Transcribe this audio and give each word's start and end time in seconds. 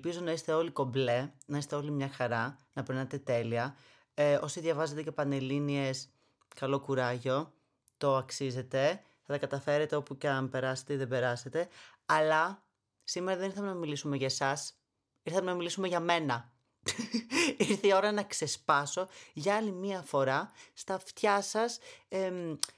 Ελπίζω 0.00 0.24
να 0.24 0.32
είστε 0.32 0.52
όλοι 0.52 0.70
κομπλέ, 0.70 1.32
να 1.46 1.58
είστε 1.58 1.76
όλοι 1.76 1.90
μια 1.90 2.08
χαρά, 2.08 2.58
να 2.72 2.82
περνάτε 2.82 3.18
τέλεια. 3.18 3.76
Ε, 4.14 4.34
όσοι 4.34 4.60
διαβάζετε 4.60 5.02
και 5.02 5.12
πανελλήνιες, 5.12 6.08
καλό 6.56 6.80
κουράγιο, 6.80 7.52
το 7.96 8.16
αξίζετε. 8.16 9.02
Θα 9.22 9.32
τα 9.32 9.38
καταφέρετε 9.38 9.96
όπου 9.96 10.18
και 10.18 10.28
αν 10.28 10.48
περάσετε 10.48 10.92
ή 10.92 10.96
δεν 10.96 11.08
περάσετε. 11.08 11.68
Αλλά 12.06 12.62
σήμερα 13.04 13.38
δεν 13.38 13.48
ήρθαμε 13.48 13.66
να 13.66 13.74
μιλήσουμε 13.74 14.16
για 14.16 14.26
εσάς, 14.26 14.74
ήρθαμε 15.22 15.50
να 15.50 15.56
μιλήσουμε 15.56 15.88
για 15.88 16.00
μένα. 16.00 16.52
Ήρθε 17.68 17.86
η 17.86 17.92
ώρα 17.94 18.12
να 18.12 18.22
ξεσπάσω 18.22 19.08
για 19.32 19.54
άλλη 19.54 19.70
μία 19.72 20.02
φορά 20.02 20.50
στα 20.74 20.94
αυτιά 20.94 21.42
σας, 21.42 21.78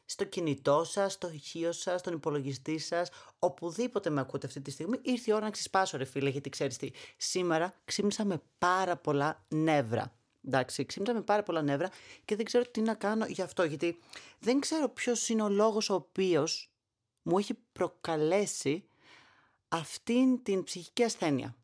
στο 0.05 0.25
κινητό 0.25 0.85
σας, 0.85 1.13
στο 1.13 1.31
ηχείο 1.31 1.73
σας, 1.73 2.01
στον 2.01 2.13
υπολογιστή 2.13 2.79
σας, 2.79 3.11
οπουδήποτε 3.39 4.11
με 4.11 4.21
ακούτε 4.21 4.47
αυτή 4.47 4.61
τη 4.61 4.71
στιγμή. 4.71 4.99
Ήρθε 5.03 5.31
η 5.31 5.35
ώρα 5.35 5.45
να 5.45 5.51
ξεσπάσω 5.51 5.97
ρε 5.97 6.05
φίλε, 6.05 6.31
γιατί 6.31 6.51
ξέρεις 6.51 6.77
τι, 6.77 6.91
σήμερα 7.17 7.75
ξύπνησα 7.85 8.25
με 8.25 8.43
πάρα 8.59 8.97
πολλά 8.97 9.45
νεύρα. 9.49 10.15
Εντάξει, 10.47 10.87
ξύπνησα 10.87 11.15
με 11.15 11.23
πάρα 11.23 11.43
πολλά 11.43 11.63
νεύρα 11.63 11.91
και 12.25 12.37
δεν 12.37 12.45
ξέρω 12.45 12.65
τι 12.65 12.81
να 12.81 12.95
κάνω 12.95 13.27
γι' 13.27 13.43
αυτό, 13.43 13.65
γιατί 13.65 13.99
δεν 14.39 14.61
ξέρω 14.61 14.89
ποιος 14.89 15.29
είναι 15.29 15.43
ο 15.43 15.49
λόγος 15.49 15.91
ο 15.91 15.95
οποίος 15.95 16.71
μου 17.23 17.39
έχει 17.39 17.55
προκαλέσει 17.73 18.85
αυτήν 19.69 20.43
την 20.43 20.65
ψυχική 20.65 21.03
ασθένεια 21.03 21.55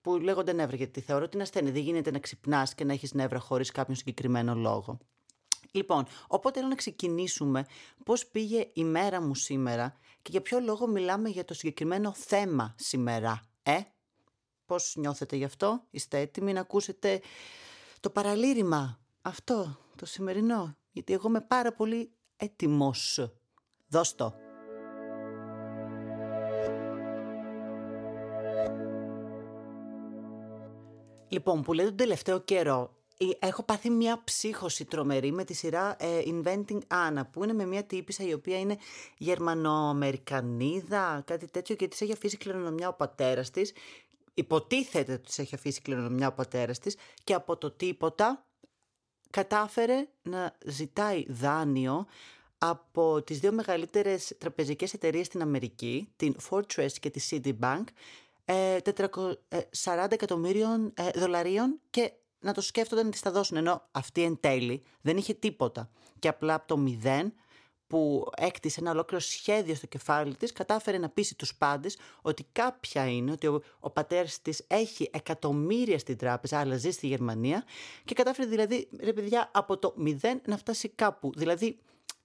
που 0.00 0.16
λέγονται 0.16 0.52
νεύρα, 0.52 0.76
γιατί 0.76 1.00
θεωρώ 1.00 1.24
ότι 1.24 1.34
είναι 1.34 1.42
ασθένεια. 1.42 1.72
Δεν 1.72 1.82
γίνεται 1.82 2.10
να 2.10 2.18
ξυπνάς 2.18 2.74
και 2.74 2.84
να 2.84 2.92
έχεις 2.92 3.14
νεύρα 3.14 3.38
χωρίς 3.38 3.70
κάποιον 3.70 3.96
συγκεκριμένο 3.96 4.54
λόγο. 4.54 4.98
Λοιπόν, 5.72 6.06
οπότε 6.26 6.58
θέλω 6.58 6.68
να 6.68 6.74
ξεκινήσουμε 6.74 7.66
πώς 8.04 8.26
πήγε 8.26 8.70
η 8.72 8.84
μέρα 8.84 9.20
μου 9.20 9.34
σήμερα 9.34 9.96
και 10.22 10.30
για 10.30 10.40
ποιο 10.40 10.60
λόγο 10.60 10.86
μιλάμε 10.86 11.28
για 11.28 11.44
το 11.44 11.54
συγκεκριμένο 11.54 12.12
θέμα 12.12 12.74
σήμερα. 12.78 13.48
Ε, 13.62 13.78
πώς 14.66 14.94
νιώθετε 14.96 15.36
γι' 15.36 15.44
αυτό, 15.44 15.84
είστε 15.90 16.18
έτοιμοι 16.18 16.52
να 16.52 16.60
ακούσετε 16.60 17.20
το 18.00 18.10
παραλήρημα 18.10 19.00
αυτό, 19.22 19.78
το 19.96 20.06
σημερινό, 20.06 20.76
γιατί 20.92 21.12
εγώ 21.12 21.28
είμαι 21.28 21.40
πάρα 21.40 21.72
πολύ 21.72 22.12
έτοιμος. 22.36 23.30
Δώσ' 23.88 24.14
το. 24.14 24.49
Λοιπόν, 31.30 31.62
που 31.62 31.72
λέτε 31.72 31.88
τον 31.88 31.96
τελευταίο 31.96 32.40
καιρό, 32.40 32.94
έχω 33.38 33.62
πάθει 33.62 33.90
μια 33.90 34.20
ψύχωση 34.24 34.84
τρομερή 34.84 35.32
με 35.32 35.44
τη 35.44 35.54
σειρά 35.54 35.96
ε, 35.98 36.22
Inventing 36.26 36.78
Anna, 36.88 37.22
που 37.32 37.44
είναι 37.44 37.52
με 37.52 37.66
μια 37.66 37.84
τύπησα 37.84 38.24
η 38.24 38.32
οποία 38.32 38.58
είναι 38.58 38.78
Γερμανοαμερικανίδα, 39.18 41.22
κάτι 41.26 41.46
τέτοιο, 41.46 41.74
και 41.74 41.88
της 41.88 42.00
έχει 42.00 42.12
αφήσει 42.12 42.36
κληρονομιά 42.36 42.88
ο 42.88 42.92
πατέρας 42.92 43.50
της. 43.50 43.72
Υποτίθεται 44.34 45.12
ότι 45.12 45.22
της 45.22 45.38
έχει 45.38 45.54
αφήσει 45.54 45.80
κληρονομιά 45.80 46.28
ο 46.28 46.32
πατέρας 46.32 46.78
της, 46.78 46.96
και 47.24 47.34
από 47.34 47.56
το 47.56 47.70
τίποτα 47.70 48.46
κατάφερε 49.30 50.08
να 50.22 50.56
ζητάει 50.66 51.24
δάνειο 51.28 52.06
από 52.58 53.22
τις 53.22 53.38
δύο 53.38 53.52
μεγαλύτερες 53.52 54.34
τραπεζικές 54.38 54.92
εταιρείες 54.92 55.26
στην 55.26 55.42
Αμερική, 55.42 56.12
την 56.16 56.36
Fortress 56.50 56.92
και 57.00 57.10
τη 57.10 57.28
Citibank, 57.30 57.84
440 58.50 59.32
ε, 59.48 60.06
εκατομμύριων 60.08 60.92
ε, 60.94 61.10
δολαρίων 61.14 61.80
και 61.90 62.12
να 62.40 62.52
το 62.52 62.60
σκέφτονται 62.60 63.02
να 63.02 63.10
τη 63.10 63.20
τα 63.20 63.30
δώσουν. 63.30 63.56
Ενώ 63.56 63.88
αυτή 63.90 64.22
εν 64.22 64.40
τέλει 64.40 64.82
δεν 65.00 65.16
είχε 65.16 65.34
τίποτα. 65.34 65.90
Και 66.18 66.28
απλά 66.28 66.54
από 66.54 66.66
το 66.66 66.76
μηδέν 66.76 67.32
που 67.86 68.30
έκτισε 68.36 68.80
ένα 68.80 68.90
ολόκληρο 68.90 69.22
σχέδιο 69.22 69.74
στο 69.74 69.86
κεφάλι 69.86 70.36
της, 70.36 70.52
κατάφερε 70.52 70.98
να 70.98 71.08
πείσει 71.08 71.34
τους 71.34 71.54
πάντες 71.54 71.98
ότι 72.22 72.46
κάποια 72.52 73.06
είναι, 73.06 73.30
ότι 73.30 73.46
ο, 73.46 73.62
ο 73.80 73.90
πατέρας 73.90 74.42
της 74.42 74.64
έχει 74.66 75.10
εκατομμύρια 75.12 75.98
στην 75.98 76.16
τράπεζα, 76.16 76.58
αλλά 76.58 76.76
ζει 76.76 76.90
στη 76.90 77.06
Γερμανία 77.06 77.64
και 78.04 78.14
κατάφερε 78.14 78.48
δηλαδή, 78.48 78.88
ρε 79.00 79.12
παιδιά, 79.12 79.50
από 79.52 79.78
το 79.78 79.94
μηδέν 79.96 80.40
να 80.46 80.56
φτάσει 80.56 80.88
κάπου. 80.88 81.32
Δηλαδή, 81.36 81.78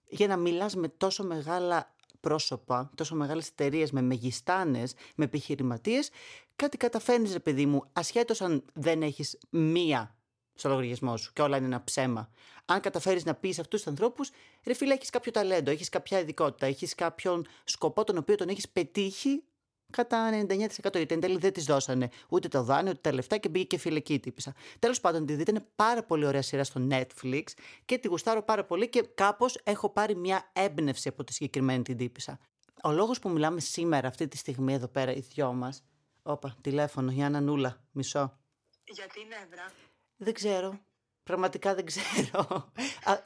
για 0.08 0.28
να 0.28 0.38
μιλάς 0.38 0.76
με 0.76 0.88
τόσο 0.88 1.24
μεγάλα 1.24 1.95
πρόσωπα, 2.26 2.92
τόσο 2.96 3.16
μεγάλες 3.16 3.48
εταιρείες 3.48 3.92
με 3.92 4.02
μεγιστάνες, 4.02 4.94
με 5.16 5.26
επιχειρηματίες, 5.26 6.10
κάτι 6.56 6.78
καταφέρνεις, 6.78 7.32
ρε 7.34 7.40
παιδί 7.40 7.66
μου, 7.66 7.84
ασχέτως 7.94 8.42
αν 8.42 8.64
δεν 8.74 9.02
έχεις 9.02 9.38
μία 9.50 10.16
στο 10.54 10.70
λογαριασμό 10.70 11.18
σου 11.18 11.34
και 11.34 11.42
όλα 11.42 11.58
είναι 11.58 11.66
ένα 11.66 11.84
ψέμα. 11.84 12.30
Αν 12.66 12.80
καταφέρεις 12.80 13.26
να 13.26 13.34
πεις 13.34 13.60
αυτούς 13.60 13.80
τους 13.82 13.90
ανθρώπους, 13.90 14.30
ρε 14.66 14.74
φίλε, 14.74 14.94
έχεις 14.94 15.10
κάποιο 15.10 15.32
ταλέντο, 15.32 15.72
έχεις 15.72 15.90
κάποια 15.90 16.20
ειδικότητα, 16.20 16.66
έχεις 16.66 16.96
κάποιον 16.96 17.48
σκοπό 17.64 18.04
τον 18.04 18.18
οποίο 18.18 18.36
τον 18.36 18.50
έχεις 18.50 18.70
πετύχει 18.70 19.44
κατά 19.92 20.46
99% 20.48 20.68
γιατί 20.94 21.14
εν 21.14 21.20
τέλει 21.20 21.38
δεν 21.38 21.54
της 21.54 21.66
δώσανε 21.66 22.10
ούτε 22.30 22.48
το 22.48 22.64
δάνειο 22.64 22.92
ούτε 22.92 23.02
τα 23.02 23.14
λεφτά 23.14 23.38
και 23.38 23.50
μπήκε 23.50 23.66
και 23.66 23.78
φυλακή 23.78 24.14
η 24.14 24.20
τύπησα. 24.20 24.54
Τέλος 24.80 25.00
πάντων, 25.00 25.26
τη 25.26 25.34
δείτε, 25.34 25.52
είναι 25.52 25.66
πάρα 25.76 26.04
πολύ 26.04 26.26
ωραία 26.26 26.42
σειρά 26.42 26.64
στο 26.64 26.88
Netflix 26.92 27.44
και 27.86 27.98
τη 27.98 28.08
γουστάρω 28.08 28.44
πάρα 28.44 28.66
πολύ 28.66 28.90
και 28.90 29.02
κάπως 29.02 29.60
έχω 29.64 29.90
πάρει 29.90 30.16
μια 30.16 30.52
έμπνευση 30.54 31.08
από 31.08 31.24
τη 31.24 31.34
συγκεκριμένη 31.34 31.84
την 31.84 31.98
τύπησα. 31.98 32.40
Ο 32.84 32.92
λόγος 32.92 33.20
που 33.20 33.30
μιλάμε 33.30 33.60
σήμερα, 33.60 34.08
αυτή 34.08 34.28
τη 34.28 34.38
στιγμή 34.38 34.74
εδώ 34.74 34.88
πέρα, 34.88 35.14
οι 35.14 35.20
δυο 35.20 35.54
μας. 35.54 35.84
Όπα, 36.22 36.56
τηλέφωνο, 36.62 37.12
Γιάννα 37.12 37.40
Νούλα, 37.40 37.84
μισό. 37.92 38.40
Γιατί 38.84 39.20
νεύρα. 39.20 39.72
Δεν 40.18 40.34
ξέρω. 40.34 40.80
Πραγματικά 41.24 41.76
δεν 41.76 41.86
ξέρω. 41.86 42.72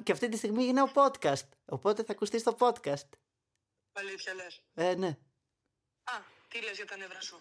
και 0.03 0.11
αυτή 0.11 0.29
τη 0.29 0.37
στιγμή 0.37 0.63
είναι 0.63 0.81
ο 0.81 0.91
podcast. 0.93 1.47
Οπότε 1.65 2.03
θα 2.03 2.11
ακουστεί 2.11 2.39
στο 2.39 2.55
podcast. 2.59 3.09
Αλήθεια 3.93 4.33
λες. 4.33 4.61
Ε, 4.73 4.95
ναι. 4.95 5.17
Α, 6.49 6.59
τι 6.59 6.61
λες 6.61 6.75
για 6.75 6.85
τα 6.85 6.97
νεύρα 6.97 7.21
σου; 7.21 7.37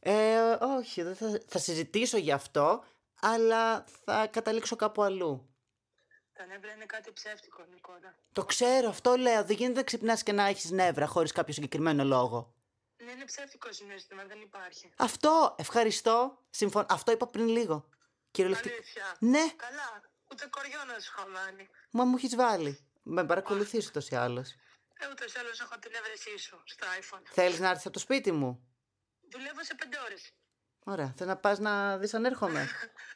Ε, 0.00 0.40
όχι, 0.60 1.02
δεν 1.02 1.16
θα, 1.16 1.40
θα 1.46 1.58
συζητήσω 1.58 2.16
γι' 2.16 2.32
αυτό, 2.32 2.84
αλλά 3.20 3.84
θα 4.04 4.26
καταλήξω 4.26 4.76
κάπου 4.76 5.02
αλλού. 5.02 5.46
Τα 6.32 6.46
νεύρα 6.46 6.72
είναι 6.72 6.86
κάτι 6.86 7.12
ψεύτικο, 7.12 7.64
Νικόνα. 7.70 8.14
Το 8.32 8.44
ξέρω, 8.44 8.88
αυτό 8.88 9.16
λέω. 9.16 9.44
Δεν 9.44 9.56
γίνεται 9.56 9.78
να 9.78 9.82
ξυπνάς 9.82 10.22
και 10.22 10.32
να 10.32 10.46
έχεις 10.46 10.70
νεύρα 10.70 11.06
χωρίς 11.06 11.32
κάποιο 11.32 11.54
συγκεκριμένο 11.54 12.04
λόγο. 12.04 12.54
Ναι, 13.04 13.10
είναι 13.10 13.24
ψεύτικο 13.24 13.72
συνέστημα, 13.72 14.24
δεν 14.24 14.40
υπάρχει. 14.40 14.90
Αυτό, 14.96 15.54
ευχαριστώ. 15.58 16.38
Συμφων... 16.50 16.86
Αυτό 16.88 17.12
είπα 17.12 17.26
πριν 17.26 17.48
λίγο. 17.48 17.88
Κυριολεκτικά. 18.30 18.74
Αλήθεια. 18.74 19.16
Ναι. 19.18 19.52
Καλά, 19.56 20.02
ούτε 20.32 20.46
κοριό 20.46 20.84
να 20.84 20.98
σου 21.00 21.12
χαμάνει. 21.12 21.68
Μα 21.90 22.04
μου 22.04 22.16
έχεις 22.16 22.36
βάλει. 22.36 22.78
Με 23.02 23.24
παρακολουθείς 23.24 23.88
ούτως 23.88 24.08
ή 24.08 24.16
άλλως. 24.16 24.54
Ε, 25.02 25.08
ούτως 25.10 25.32
ή 25.34 25.38
άλλως 25.38 25.60
έχω 25.60 25.78
την 25.78 25.94
έβρεσή 25.94 26.38
σου 26.38 26.62
στο 26.64 26.86
iPhone. 27.00 27.22
Θέλεις 27.24 27.58
να 27.58 27.68
έρθεις 27.68 27.84
από 27.84 27.94
το 27.94 28.00
σπίτι 28.00 28.32
μου; 28.32 28.66
Δουλεύω 29.30 29.64
σε 29.64 29.74
πέντε 29.74 29.96
ώρες. 30.04 30.32
Ωραία. 30.84 31.14
Θέλω 31.16 31.30
να 31.30 31.36
πας 31.36 31.58
να 31.58 31.98
δεις 31.98 32.14
αν 32.14 32.24
έρχομαι; 32.24 32.68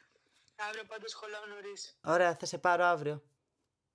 αύριο 0.67 0.83
πάντως 0.83 1.11
σχολάω 1.11 1.45
νωρίς. 1.45 1.97
Ωραία, 2.03 2.35
θα 2.35 2.45
σε 2.45 2.57
πάρω 2.57 2.83
αύριο. 2.83 3.23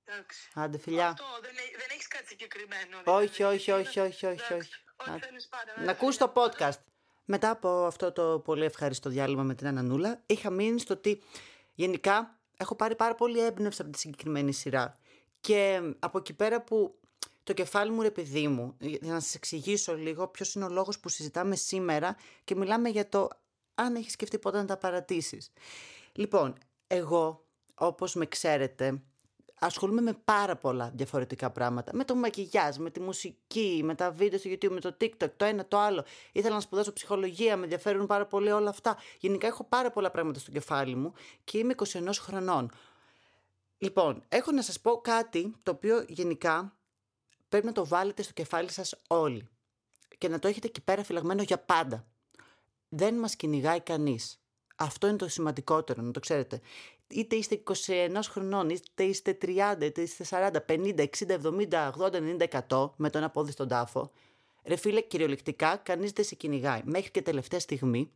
Εντάξει. 0.05 0.51
Άντε, 0.55 0.79
φιλιά. 0.79 1.09
Αυτό 1.09 1.25
δεν, 1.43 1.55
δεν 1.55 1.87
έχεις 1.91 2.09
κάτι 2.09 2.27
συγκεκριμένο. 2.27 3.03
Όχι, 3.05 3.43
όχι, 3.43 3.71
όχι, 3.71 4.01
όχι, 4.01 4.27
όχι. 4.27 4.53
όχι. 4.53 4.71
Να 5.85 5.91
ακούσει 5.91 6.19
το 6.19 6.33
podcast. 6.37 6.79
Μετά 7.25 7.51
από 7.51 7.85
αυτό 7.85 8.13
το 8.13 8.39
πολύ 8.39 8.65
ευχαριστώ 8.65 9.11
διάλειμμα 9.11 9.43
με 9.43 9.55
την 9.55 9.67
Ανανούλα, 9.67 10.23
είχα 10.27 10.51
μείνει 10.51 10.81
στο 10.81 10.95
ότι 10.95 11.23
γενικά 11.75 12.39
έχω 12.57 12.75
πάρει 12.77 12.97
πάρα 12.97 13.15
πολύ 13.15 13.41
έμπνευση 13.41 13.83
από 13.83 13.91
τη 13.91 13.99
συγκεκριμένη 13.99 14.53
σειρά. 14.53 14.99
Και 15.41 15.81
από 15.99 16.19
εκεί 16.19 16.33
πέρα 16.33 16.63
που 16.63 17.01
το 17.43 17.53
κεφάλι 17.53 17.91
μου, 17.91 18.03
ρε 18.03 18.11
παιδί 18.11 18.49
μου, 18.49 18.77
για 18.79 19.13
να 19.13 19.21
σας 19.21 19.35
εξηγήσω 19.35 19.97
λίγο 19.97 20.29
ποιος 20.29 20.55
είναι 20.55 20.65
ο 20.65 20.69
λόγος 20.69 21.01
που 21.01 21.09
συζητάμε 21.09 21.57
σήμερα 21.57 22.17
και 22.45 22.57
μιλάμε 22.57 22.89
για 22.89 23.09
το 23.09 23.29
αν 23.75 23.95
έχεις 23.95 24.13
σκεφτεί 24.13 24.39
ποτέ 24.39 24.59
να 24.59 24.65
τα 24.65 24.77
παρατήσεις. 24.77 25.53
Λοιπόν, 26.13 26.55
εγώ, 26.87 27.47
όπως 27.75 28.15
με 28.15 28.27
ξέρετε, 28.27 29.03
ασχολούμαι 29.59 30.01
με 30.01 30.13
πάρα 30.25 30.57
πολλά 30.57 30.91
διαφορετικά 30.95 31.51
πράγματα. 31.51 31.95
Με 31.95 32.05
το 32.05 32.15
μακιγιάζ, 32.15 32.77
με 32.77 32.91
τη 32.91 33.01
μουσική, 33.01 33.81
με 33.85 33.95
τα 33.95 34.11
βίντεο 34.11 34.39
στο 34.39 34.51
YouTube, 34.51 34.71
με 34.71 34.81
το 34.81 34.97
TikTok, 35.01 35.31
το 35.37 35.45
ένα, 35.45 35.67
το 35.67 35.79
άλλο. 35.79 36.05
Ήθελα 36.33 36.55
να 36.55 36.61
σπουδάσω 36.61 36.93
ψυχολογία, 36.93 37.57
με 37.57 37.63
ενδιαφέρουν 37.63 38.07
πάρα 38.07 38.27
πολύ 38.27 38.51
όλα 38.51 38.69
αυτά. 38.69 38.97
Γενικά 39.19 39.47
έχω 39.47 39.65
πάρα 39.65 39.91
πολλά 39.91 40.11
πράγματα 40.11 40.39
στο 40.39 40.51
κεφάλι 40.51 40.95
μου 40.95 41.13
και 41.45 41.59
είμαι 41.59 41.75
21 41.77 42.09
χρονών. 42.19 42.71
Λοιπόν, 43.79 44.23
έχω 44.29 44.53
να 44.53 44.63
σας 44.63 44.81
πω 44.81 45.01
κάτι 45.01 45.55
το 45.63 45.71
οποίο 45.71 46.05
γενικά 46.09 46.77
πρέπει 47.53 47.67
να 47.67 47.73
το 47.73 47.87
βάλετε 47.87 48.23
στο 48.23 48.33
κεφάλι 48.33 48.71
σας 48.71 48.95
όλοι 49.07 49.49
και 50.19 50.29
να 50.29 50.39
το 50.39 50.49
έχετε 50.49 50.67
εκεί 50.67 50.81
πέρα 50.81 51.05
φυλαγμένο 51.05 51.43
για 51.43 51.59
πάντα. 51.59 52.07
Δεν 52.89 53.15
μας 53.15 53.37
κυνηγάει 53.37 53.81
κανείς. 53.81 54.41
Αυτό 54.77 55.07
είναι 55.07 55.17
το 55.17 55.29
σημαντικότερο, 55.29 56.03
να 56.03 56.11
το 56.11 56.21
ξέρετε. 56.21 56.61
Είτε 57.07 57.37
είστε 57.37 57.63
21 57.87 58.19
χρονών, 58.29 58.71
είτε 58.71 59.03
είστε 59.05 59.39
30, 59.43 59.77
είτε 59.83 60.01
είστε 60.03 60.25
40, 60.31 60.57
50, 60.67 61.07
60, 61.19 61.39
70, 61.43 61.91
80, 61.99 62.21
90, 62.39 62.47
100 62.69 62.91
με 62.97 63.11
τον 63.11 63.23
απόδι 63.23 63.53
στον 63.53 63.69
τάφο. 63.69 64.11
Ρε 64.65 64.77
φίλε, 64.77 65.01
κυριολεκτικά 65.01 65.77
κανείς 65.77 66.13
δεν 66.13 66.25
σε 66.25 66.35
κυνηγάει. 66.35 66.81
Μέχρι 66.85 67.11
και 67.11 67.23
τελευταία 67.23 67.61
στιγμή 67.61 68.13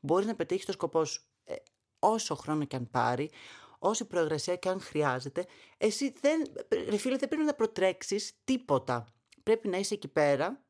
μπορεί 0.00 0.26
να 0.26 0.34
πετύχει 0.34 0.64
το 0.64 0.72
σκοπό 0.72 1.04
σου. 1.04 1.22
Ε, 1.44 1.54
όσο 1.98 2.34
χρόνο 2.34 2.64
και 2.64 2.76
αν 2.76 2.90
πάρει, 2.90 3.30
όση 3.78 4.04
προεργασία 4.04 4.56
και 4.56 4.68
αν 4.68 4.80
χρειάζεται, 4.80 5.46
εσύ 5.76 6.12
δεν, 6.20 6.42
ρε 6.88 6.96
φίλε, 6.96 7.16
δεν 7.16 7.28
πρέπει 7.28 7.44
να 7.44 7.54
προτρέξεις 7.54 8.32
τίποτα. 8.44 9.06
Πρέπει 9.42 9.68
να 9.68 9.76
είσαι 9.76 9.94
εκεί 9.94 10.08
πέρα 10.08 10.66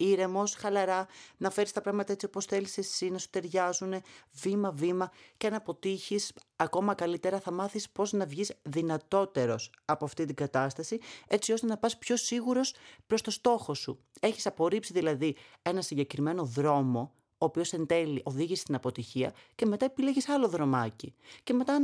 ήρεμος, 0.00 0.54
χαλαρά, 0.54 1.06
να 1.36 1.50
φέρεις 1.50 1.72
τα 1.72 1.80
πράγματα 1.80 2.12
έτσι 2.12 2.26
όπως 2.26 2.44
θέλεις 2.44 2.78
εσύ, 2.78 3.10
να 3.10 3.18
σου 3.18 3.30
ταιριάζουν 3.30 3.94
βήμα-βήμα 4.30 5.10
και 5.36 5.46
αν 5.46 5.54
αποτύχεις, 5.54 6.32
ακόμα 6.56 6.94
καλύτερα 6.94 7.40
θα 7.40 7.50
μάθεις 7.50 7.90
πώς 7.90 8.12
να 8.12 8.26
βγεις 8.26 8.52
δυνατότερος 8.62 9.72
από 9.84 10.04
αυτή 10.04 10.24
την 10.24 10.34
κατάσταση, 10.34 10.98
έτσι 11.26 11.52
ώστε 11.52 11.66
να 11.66 11.76
πας 11.76 11.98
πιο 11.98 12.16
σίγουρος 12.16 12.74
προς 13.06 13.22
το 13.22 13.30
στόχο 13.30 13.74
σου. 13.74 14.04
Έχεις 14.20 14.46
απορρίψει 14.46 14.92
δηλαδή 14.92 15.36
ένα 15.62 15.82
συγκεκριμένο 15.82 16.44
δρόμο 16.44 17.14
ο 17.42 17.44
οποίος 17.44 17.72
εν 17.72 17.86
τέλει 17.86 18.20
οδήγησε 18.24 18.60
στην 18.60 18.74
αποτυχία 18.74 19.32
και 19.54 19.66
μετά 19.66 19.84
επιλέγεις 19.84 20.28
άλλο 20.28 20.48
δρομάκι. 20.48 21.14
Και 21.42 21.52
μετά, 21.52 21.74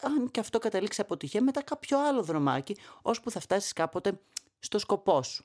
αν 0.00 0.30
και 0.30 0.40
αυτό 0.40 0.58
καταλήξει 0.58 1.00
αποτυχία, 1.00 1.42
μετά 1.42 1.62
κάποιο 1.62 2.06
άλλο 2.06 2.22
δρομάκι, 2.22 2.76
ώσπου 3.02 3.30
θα 3.30 3.40
φτάσεις 3.40 3.72
κάποτε 3.72 4.20
στο 4.58 4.78
σκοπό 4.78 5.22
σου. 5.22 5.44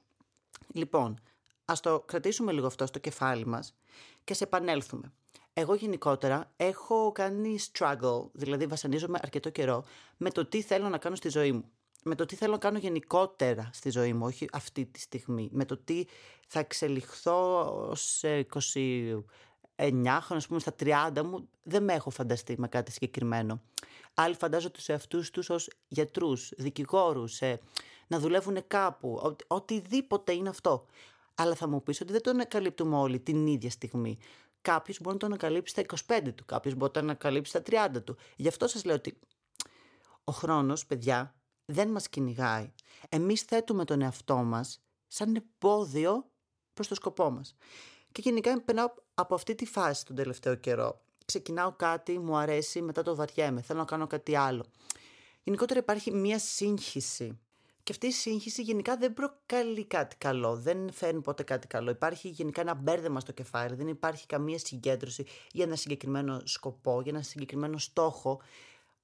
Λοιπόν, 0.73 1.19
ας 1.65 1.79
το 1.79 1.99
κρατήσουμε 1.99 2.51
λίγο 2.51 2.67
αυτό 2.67 2.85
στο 2.85 2.99
κεφάλι 2.99 3.45
μας 3.45 3.75
και 4.23 4.33
σε 4.33 4.43
επανέλθουμε. 4.43 5.11
Εγώ 5.53 5.75
γενικότερα 5.75 6.51
έχω 6.57 7.11
κάνει 7.11 7.57
struggle, 7.71 8.29
δηλαδή 8.31 8.65
βασανίζομαι 8.65 9.19
αρκετό 9.21 9.49
καιρό 9.49 9.83
με 10.17 10.29
το 10.29 10.45
τι 10.45 10.61
θέλω 10.61 10.89
να 10.89 10.97
κάνω 10.97 11.15
στη 11.15 11.29
ζωή 11.29 11.51
μου. 11.51 11.71
Με 12.03 12.15
το 12.15 12.25
τι 12.25 12.35
θέλω 12.35 12.51
να 12.51 12.57
κάνω 12.57 12.77
γενικότερα 12.77 13.69
στη 13.73 13.89
ζωή 13.89 14.13
μου, 14.13 14.25
όχι 14.25 14.47
αυτή 14.51 14.85
τη 14.85 14.99
στιγμή. 14.99 15.49
Με 15.51 15.65
το 15.65 15.77
τι 15.77 16.05
θα 16.47 16.59
εξελιχθώ 16.59 17.91
σε 17.95 18.43
9 19.79 19.91
χρόνια, 20.21 20.21
ας 20.29 20.47
πούμε, 20.47 20.59
στα 20.59 20.75
30 20.79 21.23
μου, 21.23 21.49
δεν 21.63 21.83
με 21.83 21.93
έχω 21.93 22.09
φανταστεί 22.09 22.55
με 22.57 22.67
κάτι 22.67 22.91
συγκεκριμένο. 22.91 23.61
Άλλοι 24.13 24.35
φαντάζονται 24.35 24.73
τους 24.73 24.89
εαυτούς 24.89 25.31
τους 25.31 25.49
ως 25.49 25.69
γιατρούς, 25.87 26.51
δικηγόρους, 26.57 27.41
ε, 27.41 27.59
να 28.07 28.19
δουλεύουν 28.19 28.67
κάπου, 28.67 29.09
ο, 29.09 29.35
οτιδήποτε 29.47 30.33
είναι 30.33 30.49
αυτό. 30.49 30.85
Αλλά 31.35 31.55
θα 31.55 31.67
μου 31.67 31.83
πεις 31.83 32.01
ότι 32.01 32.11
δεν 32.11 32.21
το 32.21 32.29
ανακαλύπτουμε 32.29 32.97
όλοι 32.97 33.19
την 33.19 33.47
ίδια 33.47 33.69
στιγμή. 33.69 34.17
Κάποιος 34.61 34.99
μπορεί 35.01 35.13
να 35.13 35.19
το 35.19 35.25
ανακαλύψει 35.25 35.71
στα 35.71 35.81
25 36.07 36.33
του, 36.35 36.45
κάποιος 36.45 36.73
μπορεί 36.73 36.91
να 36.93 36.99
το 36.99 36.99
ανακαλύψει 36.99 37.49
στα 37.49 37.61
30 37.95 38.03
του. 38.03 38.17
Γι' 38.35 38.47
αυτό 38.47 38.67
σας 38.67 38.85
λέω 38.85 38.95
ότι 38.95 39.19
ο 40.23 40.31
χρόνος, 40.31 40.85
παιδιά, 40.85 41.35
δεν 41.65 41.89
μας 41.89 42.09
κυνηγάει. 42.09 42.73
Εμείς 43.09 43.41
θέτουμε 43.41 43.85
τον 43.85 44.01
εαυτό 44.01 44.35
μας 44.35 44.81
σαν 45.07 45.35
εμπόδιο 45.35 46.31
προς 46.73 46.87
το 46.87 46.95
σκοπό 46.95 47.29
μας. 47.29 47.55
Και 48.11 48.21
γενικά 48.21 48.61
περνάω 48.61 48.87
από 49.19 49.35
αυτή 49.35 49.55
τη 49.55 49.65
φάση 49.65 50.05
τον 50.05 50.15
τελευταίο 50.15 50.55
καιρό. 50.55 51.01
Ξεκινάω 51.25 51.71
κάτι, 51.71 52.19
μου 52.19 52.37
αρέσει, 52.37 52.81
μετά 52.81 53.03
το 53.03 53.15
βαριέμαι, 53.15 53.61
θέλω 53.61 53.79
να 53.79 53.85
κάνω 53.85 54.07
κάτι 54.07 54.35
άλλο. 54.35 54.65
Γενικότερα 55.43 55.79
υπάρχει 55.79 56.11
μία 56.11 56.39
σύγχυση. 56.39 57.39
Και 57.83 57.91
αυτή 57.91 58.07
η 58.07 58.11
σύγχυση 58.11 58.61
γενικά 58.61 58.97
δεν 58.97 59.13
προκαλεί 59.13 59.85
κάτι 59.85 60.15
καλό, 60.15 60.55
δεν 60.55 60.91
φέρνει 60.91 61.21
ποτέ 61.21 61.43
κάτι 61.43 61.67
καλό. 61.67 61.89
Υπάρχει 61.89 62.27
γενικά 62.27 62.61
ένα 62.61 62.73
μπέρδεμα 62.73 63.19
στο 63.19 63.31
κεφάλι, 63.31 63.75
δεν 63.75 63.87
υπάρχει 63.87 64.25
καμία 64.25 64.57
συγκέντρωση 64.57 65.25
για 65.51 65.63
ένα 65.63 65.75
συγκεκριμένο 65.75 66.41
σκοπό, 66.43 67.01
για 67.01 67.11
ένα 67.11 67.21
συγκεκριμένο 67.21 67.77
στόχο. 67.77 68.41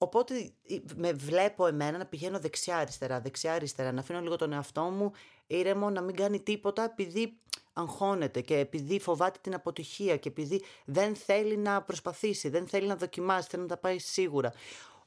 Οπότε 0.03 0.51
με 0.95 1.13
βλέπω 1.13 1.67
εμένα 1.67 1.97
να 1.97 2.05
πηγαίνω 2.05 2.39
δεξιά-αριστερά, 2.39 3.21
δεξιά-αριστερά, 3.21 3.91
να 3.91 4.00
αφήνω 4.00 4.21
λίγο 4.21 4.35
τον 4.35 4.53
εαυτό 4.53 4.81
μου 4.81 5.11
ήρεμο 5.47 5.89
να 5.89 6.01
μην 6.01 6.15
κάνει 6.15 6.39
τίποτα 6.39 6.83
επειδή 6.83 7.38
αγχώνεται 7.73 8.41
και 8.41 8.57
επειδή 8.57 9.00
φοβάται 9.00 9.39
την 9.41 9.53
αποτυχία 9.53 10.17
και 10.17 10.29
επειδή 10.29 10.63
δεν 10.85 11.15
θέλει 11.15 11.57
να 11.57 11.81
προσπαθήσει, 11.81 12.50
δεν 12.50 12.67
θέλει 12.67 12.88
να 12.88 12.95
δοκιμάσει, 12.95 13.47
θέλει 13.50 13.61
να 13.61 13.67
τα 13.67 13.77
πάει 13.77 14.00
σίγουρα. 14.00 14.53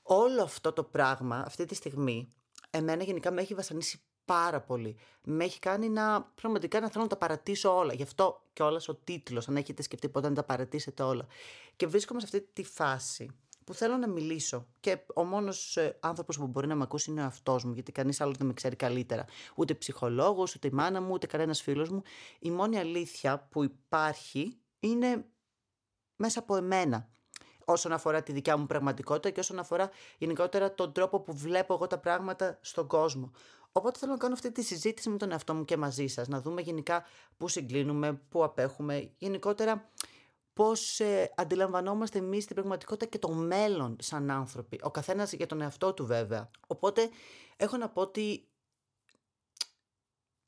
Όλο 0.03 0.43
αυτό 0.43 0.73
το 0.73 0.83
πράγμα 0.83 1.43
αυτή 1.47 1.65
τη 1.65 1.75
στιγμή 1.75 2.33
εμένα 2.71 3.03
γενικά 3.03 3.31
με 3.31 3.41
έχει 3.41 3.55
βασανίσει 3.55 4.01
πάρα 4.25 4.61
πολύ. 4.61 4.97
Με 5.23 5.45
έχει 5.45 5.59
κάνει 5.59 5.89
να 5.89 6.23
πραγματικά 6.23 6.81
να 6.81 6.91
θέλω 6.91 7.03
να 7.03 7.11
τα 7.11 7.17
παρατήσω 7.17 7.77
όλα. 7.77 7.93
Γι' 7.93 8.03
αυτό 8.03 8.43
και 8.53 8.63
όλα 8.63 8.81
ο 8.89 8.95
τίτλος, 8.95 9.49
αν 9.49 9.57
έχετε 9.57 9.83
σκεφτεί 9.83 10.09
ποτέ 10.09 10.29
να 10.29 10.35
τα 10.35 10.45
παρατήσετε 10.45 11.03
όλα. 11.03 11.27
Και 11.77 11.87
βρίσκομαι 11.87 12.21
σε 12.21 12.27
αυτή 12.27 12.49
τη 12.53 12.63
φάση 12.65 13.31
που 13.67 13.75
θέλω 13.75 13.97
να 13.97 14.09
μιλήσω. 14.09 14.67
Και 14.81 14.99
ο 15.15 15.25
μόνος 15.25 15.77
ε, 15.77 15.97
άνθρωπος 16.01 16.39
που 16.39 16.47
μπορεί 16.47 16.67
να 16.67 16.75
με 16.75 16.83
ακούσει 16.83 17.11
είναι 17.11 17.21
ο 17.21 17.25
εαυτός 17.25 17.65
μου, 17.65 17.73
γιατί 17.73 17.93
κανείς 17.93 18.21
άλλος 18.21 18.37
δεν 18.37 18.47
με 18.47 18.53
ξέρει 18.53 18.77
καλύτερα. 18.77 19.25
Ούτε 19.55 19.75
ψυχολόγος, 19.75 20.55
ούτε 20.55 20.69
η 20.69 20.71
μάνα 20.71 21.01
μου, 21.01 21.11
ούτε 21.13 21.27
κανένας 21.27 21.63
φίλος 21.63 21.91
μου. 21.91 22.03
Η 22.39 22.51
μόνη 22.51 22.79
αλήθεια 22.79 23.49
που 23.51 23.65
υπάρχει 23.65 24.59
είναι 24.81 25.25
μέσα 26.17 26.39
από 26.39 26.57
εμένα. 26.57 27.09
Όσον 27.65 27.93
αφορά 27.93 28.23
τη 28.23 28.33
δικιά 28.33 28.57
μου 28.57 28.67
πραγματικότητα 28.67 29.31
και 29.31 29.41
όσον 29.41 29.59
αφορά 29.59 29.91
γενικότερα 30.19 30.75
τον 30.75 30.93
τρόπο 30.93 31.21
που 31.21 31.37
βλέπω 31.37 31.75
εγώ 31.75 31.87
τα 31.87 31.99
πράγματα 31.99 32.59
στον 32.61 32.87
κόσμο. 32.87 33.31
Οπότε 33.73 33.99
θέλω 33.99 34.13
να 34.13 34.19
κάνω 34.19 34.35
αυτή 34.35 34.53
τη 34.53 34.63
συζήτηση 34.63 35.09
με 35.09 35.17
τον 35.17 35.33
εαυτό 35.33 35.55
μου 35.55 35.65
και 35.65 35.77
μαζί 35.77 36.07
σας, 36.07 36.29
να 36.29 36.41
δούμε 36.41 36.61
γενικά 36.61 37.05
πού 37.37 37.49
συγκλίνουμε, 37.49 38.13
πού 38.29 38.45
απέχουμε, 38.45 39.11
γενικότερα 39.19 39.91
πώς 40.57 41.01
ε, 41.01 41.33
αντιλαμβανόμαστε 41.37 42.19
εμείς 42.19 42.47
την 42.47 42.55
πραγματικότητα 42.55 43.07
και 43.07 43.19
το 43.19 43.29
μέλλον 43.29 43.97
σαν 44.01 44.31
άνθρωποι. 44.31 44.81
Ο 44.83 44.91
καθένας 44.91 45.33
για 45.33 45.47
τον 45.47 45.61
εαυτό 45.61 45.95
του 45.95 46.07
βέβαια. 46.07 46.51
Οπότε 46.67 47.09
έχω 47.57 47.77
να 47.77 47.89
πω 47.89 48.01
ότι 48.01 48.49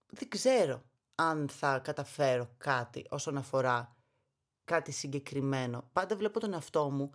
δεν 0.06 0.28
ξέρω 0.28 0.82
αν 1.14 1.48
θα 1.48 1.78
καταφέρω 1.78 2.54
κάτι 2.58 3.06
όσον 3.10 3.36
αφορά 3.36 3.96
κάτι 4.64 4.92
συγκεκριμένο. 4.92 5.88
Πάντα 5.92 6.16
βλέπω 6.16 6.40
τον 6.40 6.52
εαυτό 6.52 6.90
μου 6.90 7.10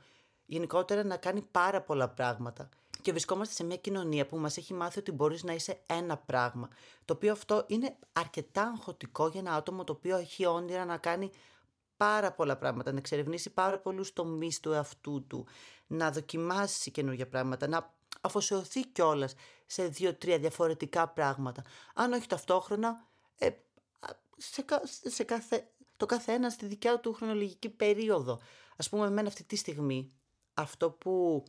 γενικότερα 0.46 1.04
να 1.04 1.18
κάνει 1.18 1.42
πάρα 1.42 1.82
πολλά 1.82 2.10
πράγματα. 2.10 2.70
Και 3.02 3.12
βρισκόμαστε 3.12 3.54
σε 3.54 3.64
μια 3.64 3.78
κοινωνία 3.78 4.26
που 4.26 4.38
μας 4.38 4.58
έχει 4.58 4.74
μάθει 4.74 5.00
ότι 5.00 5.12
μπορείς 5.12 5.44
να 5.44 5.54
είσαι 5.54 5.82
ένα 5.88 6.18
πράγμα. 6.18 6.70
Το 7.06 7.14
οποίο 7.14 7.32
αυτό 7.32 7.64
είναι 7.68 7.98
αρκετά 8.14 8.64
αγχωτικό 8.64 9.28
για 9.28 9.40
ένα 9.40 9.54
άτομο 9.54 9.84
το 9.84 9.94
οποίο 9.94 10.18
έχει 10.18 10.46
όνειρα 10.46 10.86
να 10.86 10.98
κάνει 10.98 11.32
πάρα 11.98 12.32
πολλά 12.32 12.58
πράγματα, 12.58 12.92
να 12.92 12.98
εξερευνήσει 12.98 13.50
πάρα 13.50 13.80
πολλούς 13.80 14.14
τομείς 14.14 14.60
του 14.60 14.72
εαυτού 14.72 15.28
του, 15.28 15.46
να 15.88 16.12
δοκιμάσει 16.12 16.92
καινούργια 16.92 17.28
πράγματα, 17.28 17.68
να 17.68 17.94
αφοσιωθεί 18.22 18.88
κιόλας 18.88 19.34
σε 19.66 19.88
δύο-τρία 19.88 20.40
διαφορετικά 20.40 21.08
πράγματα. 21.08 21.64
Αν 21.94 22.14
όχι 22.14 22.28
ταυτόχρονα, 22.28 23.06
ε, 23.38 23.50
σε, 24.38 24.66
σε 25.10 25.24
κάθε, 25.24 25.68
το 25.98 26.06
καθένα 26.06 26.50
στη 26.50 26.66
δικιά 26.66 27.00
του 27.00 27.14
χρονολογική 27.14 27.70
περίοδο. 27.70 28.40
Ας 28.78 28.90
πούμε, 28.90 29.06
εμένα 29.06 29.28
αυτή 29.28 29.44
τη 29.44 29.56
στιγμή, 29.56 30.12
αυτό 30.54 30.92
που 30.92 31.44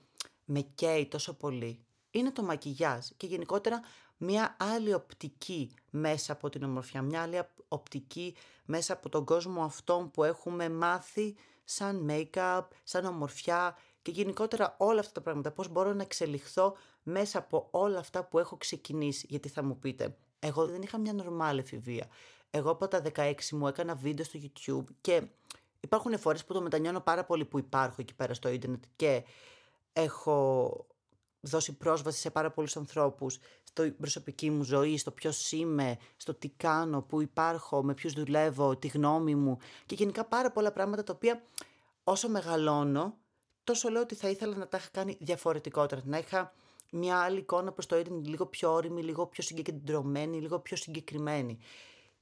με 0.45 0.61
καίει 0.61 1.07
τόσο 1.07 1.35
πολύ 1.35 1.85
είναι 2.11 2.31
το 2.31 2.43
μακιγιάζ 2.43 3.07
και 3.17 3.27
γενικότερα 3.27 3.81
μια 4.17 4.57
άλλη 4.59 4.95
οπτική 4.95 5.75
μέσα 5.91 6.33
από 6.33 6.49
την 6.49 6.63
ομορφιά, 6.63 7.03
μια 7.03 7.23
άλλη 7.23 7.41
οπτική 7.75 8.35
μέσα 8.65 8.93
από 8.93 9.09
τον 9.09 9.25
κόσμο 9.25 9.63
αυτόν 9.63 10.11
που 10.11 10.25
έχουμε 10.25 10.69
μάθει 10.69 11.37
σαν 11.65 12.07
make-up, 12.11 12.63
σαν 12.83 13.05
ομορφιά 13.05 13.77
και 14.03 14.11
γενικότερα 14.11 14.75
όλα 14.79 15.01
αυτά 15.01 15.13
τα 15.13 15.21
πράγματα, 15.21 15.51
πώς 15.51 15.69
μπορώ 15.69 15.93
να 15.93 16.03
εξελιχθώ 16.03 16.77
μέσα 17.03 17.39
από 17.39 17.69
όλα 17.71 17.99
αυτά 17.99 18.25
που 18.25 18.39
έχω 18.39 18.57
ξεκινήσει. 18.57 19.27
Γιατί 19.31 19.49
θα 19.49 19.63
μου 19.63 19.79
πείτε, 19.79 20.17
εγώ 20.39 20.67
δεν 20.67 20.83
είχα 20.83 20.99
μια 20.99 21.13
νορμάλ 21.13 21.59
εφηβεία. 21.59 22.07
Εγώ 22.51 22.71
από 22.71 22.89
τα 22.89 23.03
16 23.15 23.35
μου 23.51 23.67
έκανα 23.67 23.95
βίντεο 23.95 24.25
στο 24.25 24.39
YouTube 24.43 24.95
και 25.01 25.23
υπάρχουν 25.81 26.19
φορές 26.19 26.45
που 26.45 26.53
το 26.53 26.61
μετανιώνω 26.61 27.01
πάρα 27.01 27.25
πολύ 27.25 27.45
που 27.45 27.59
υπάρχω 27.59 27.95
εκεί 27.99 28.15
πέρα 28.15 28.35
στο 28.35 28.49
ίντερνετ 28.49 28.85
και 28.97 29.25
έχω 29.93 30.87
δώσει 31.45 31.73
πρόσβαση 31.73 32.21
σε 32.21 32.31
πάρα 32.31 32.51
πολλούς 32.51 32.77
ανθρώπους 32.77 33.39
στην 33.63 33.97
προσωπική 33.97 34.51
μου 34.51 34.63
ζωή, 34.63 34.99
στο 34.99 35.11
ποιος 35.11 35.53
είμαι, 35.53 35.99
στο 36.17 36.35
τι 36.35 36.49
κάνω, 36.49 37.03
πού 37.03 37.21
υπάρχω, 37.21 37.83
με 37.83 37.95
ποιους 37.95 38.13
δουλεύω, 38.13 38.77
τη 38.77 38.89
γνώμη 38.89 39.35
μου 39.35 39.59
και 39.87 39.95
γενικά 39.95 40.25
πάρα 40.25 40.51
πολλά 40.51 40.73
πράγματα 40.73 41.03
τα 41.03 41.13
οποία 41.17 41.43
όσο 42.05 42.29
μεγαλώνω 42.29 43.17
τόσο 43.65 43.89
λέω 43.89 44.03
ότι 44.03 44.15
θα 44.15 44.29
ήθελα 44.29 44.57
να 44.57 44.69
τα 44.69 44.77
είχα 44.77 44.89
κάνει 44.93 45.17
διαφορετικότερα, 45.21 46.01
να 46.05 46.19
είχα 46.19 46.53
μια 46.91 47.19
άλλη 47.19 47.39
εικόνα 47.39 47.73
προς 47.73 47.87
το 47.87 47.99
ίντερνετ, 47.99 48.27
λίγο 48.27 48.47
πιο 48.47 48.73
όρημη, 48.73 49.03
λίγο 49.03 49.27
πιο 49.27 49.43
συγκεντρωμένη, 49.43 50.41
λίγο 50.41 50.59
πιο 50.59 50.77
συγκεκριμένη. 50.77 51.59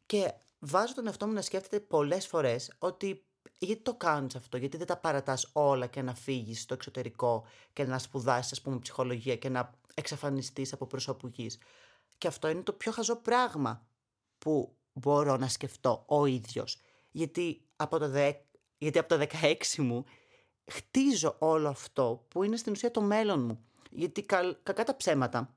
Και 0.07 0.33
βάζω 0.59 0.95
τον 0.95 1.07
εαυτό 1.07 1.27
μου 1.27 1.33
να 1.33 1.41
σκέφτεται 1.41 1.85
πολλές 1.85 2.27
φορές 2.27 2.73
ότι 2.79 3.25
γιατί 3.59 3.83
το 3.83 3.95
κάνεις 3.95 4.37
αυτό, 4.37 4.57
γιατί 4.57 4.77
δεν 4.77 4.87
τα 4.87 4.97
παρατάς 4.97 5.51
όλα 5.53 5.87
και 5.87 6.03
να 6.03 6.15
φύγεις 6.15 6.61
στο 6.61 6.75
εξωτερικό 6.75 7.45
και 7.73 7.85
να 7.85 7.99
σπουδάσεις 7.99 8.53
ας 8.53 8.61
πούμε 8.61 8.79
ψυχολογία 8.79 9.37
και 9.37 9.49
να 9.49 9.71
εξαφανιστείς 9.95 10.73
από 10.73 10.87
προσώπου 10.87 11.27
γης. 11.27 11.59
Και 12.19 12.29
αυτό 12.29 12.49
είναι 12.49 12.63
το 12.63 12.73
πιο 12.73 12.93
χαζό 12.93 13.17
πράγμα 13.17 13.87
που 14.39 14.77
μπορώ 14.93 15.37
να 15.37 15.49
σκεφτώ 15.49 16.05
ο 16.07 16.27
ίδιος. 16.27 16.81
Γιατί 17.11 17.63
από 17.77 17.99
το, 17.99 18.09
δε... 18.09 18.33
γιατί 18.79 18.99
από 18.99 19.09
το 19.09 19.27
16 19.43 19.77
μου 19.77 20.05
χτίζω 20.71 21.37
όλο 21.39 21.69
αυτό 21.69 22.25
που 22.29 22.43
είναι 22.43 22.57
στην 22.57 22.73
ουσία 22.73 22.91
το 22.91 23.01
μέλλον 23.01 23.45
μου. 23.45 23.65
Γιατί 23.91 24.23
κα... 24.23 24.59
κακά 24.63 24.85
τα 24.85 24.97
ψέματα. 24.97 25.55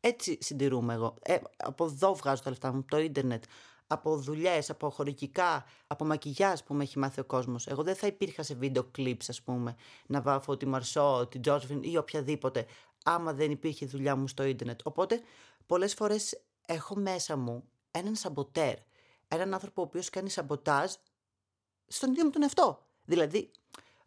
Έτσι 0.00 0.38
συντηρούμε 0.40 0.94
εγώ. 0.94 1.14
Ε, 1.22 1.38
από 1.56 1.84
εδώ 1.84 2.14
βγάζω 2.14 2.42
τα 2.42 2.50
λεφτά 2.50 2.72
μου, 2.72 2.84
το 2.84 2.98
ίντερνετ 2.98 3.44
από 3.92 4.16
δουλειές, 4.16 4.70
από 4.70 4.90
χορηγικά, 4.90 5.64
από 5.86 6.04
μακιγιάζ 6.04 6.60
που 6.60 6.74
με 6.74 6.82
έχει 6.82 6.98
μάθει 6.98 7.20
ο 7.20 7.24
κόσμος. 7.24 7.66
Εγώ 7.66 7.82
δεν 7.82 7.94
θα 7.94 8.06
υπήρχα 8.06 8.42
σε 8.42 8.54
βίντεο 8.54 8.90
clips, 8.98 9.24
ας 9.28 9.42
πούμε, 9.42 9.76
να 10.06 10.20
βάφω 10.20 10.56
τη 10.56 10.66
Μαρσό, 10.66 11.26
τη 11.30 11.40
Τζόρφιν 11.40 11.82
ή 11.82 11.96
οποιαδήποτε, 11.96 12.66
άμα 13.04 13.32
δεν 13.32 13.50
υπήρχε 13.50 13.86
δουλειά 13.86 14.16
μου 14.16 14.28
στο 14.28 14.44
ίντερνετ. 14.44 14.80
Οπότε, 14.84 15.20
πολλές 15.66 15.94
φορές 15.94 16.42
έχω 16.66 16.96
μέσα 16.96 17.36
μου 17.36 17.64
έναν 17.90 18.14
σαμποτέρ. 18.14 18.76
έναν 19.28 19.54
άνθρωπο 19.54 19.80
ο 19.80 19.84
οποίος 19.84 20.10
κάνει 20.10 20.30
σαμποτάζ 20.30 20.92
στον 21.86 22.10
ίδιο 22.10 22.24
μου 22.24 22.30
τον 22.30 22.42
εαυτό. 22.42 22.86
Δηλαδή, 23.04 23.50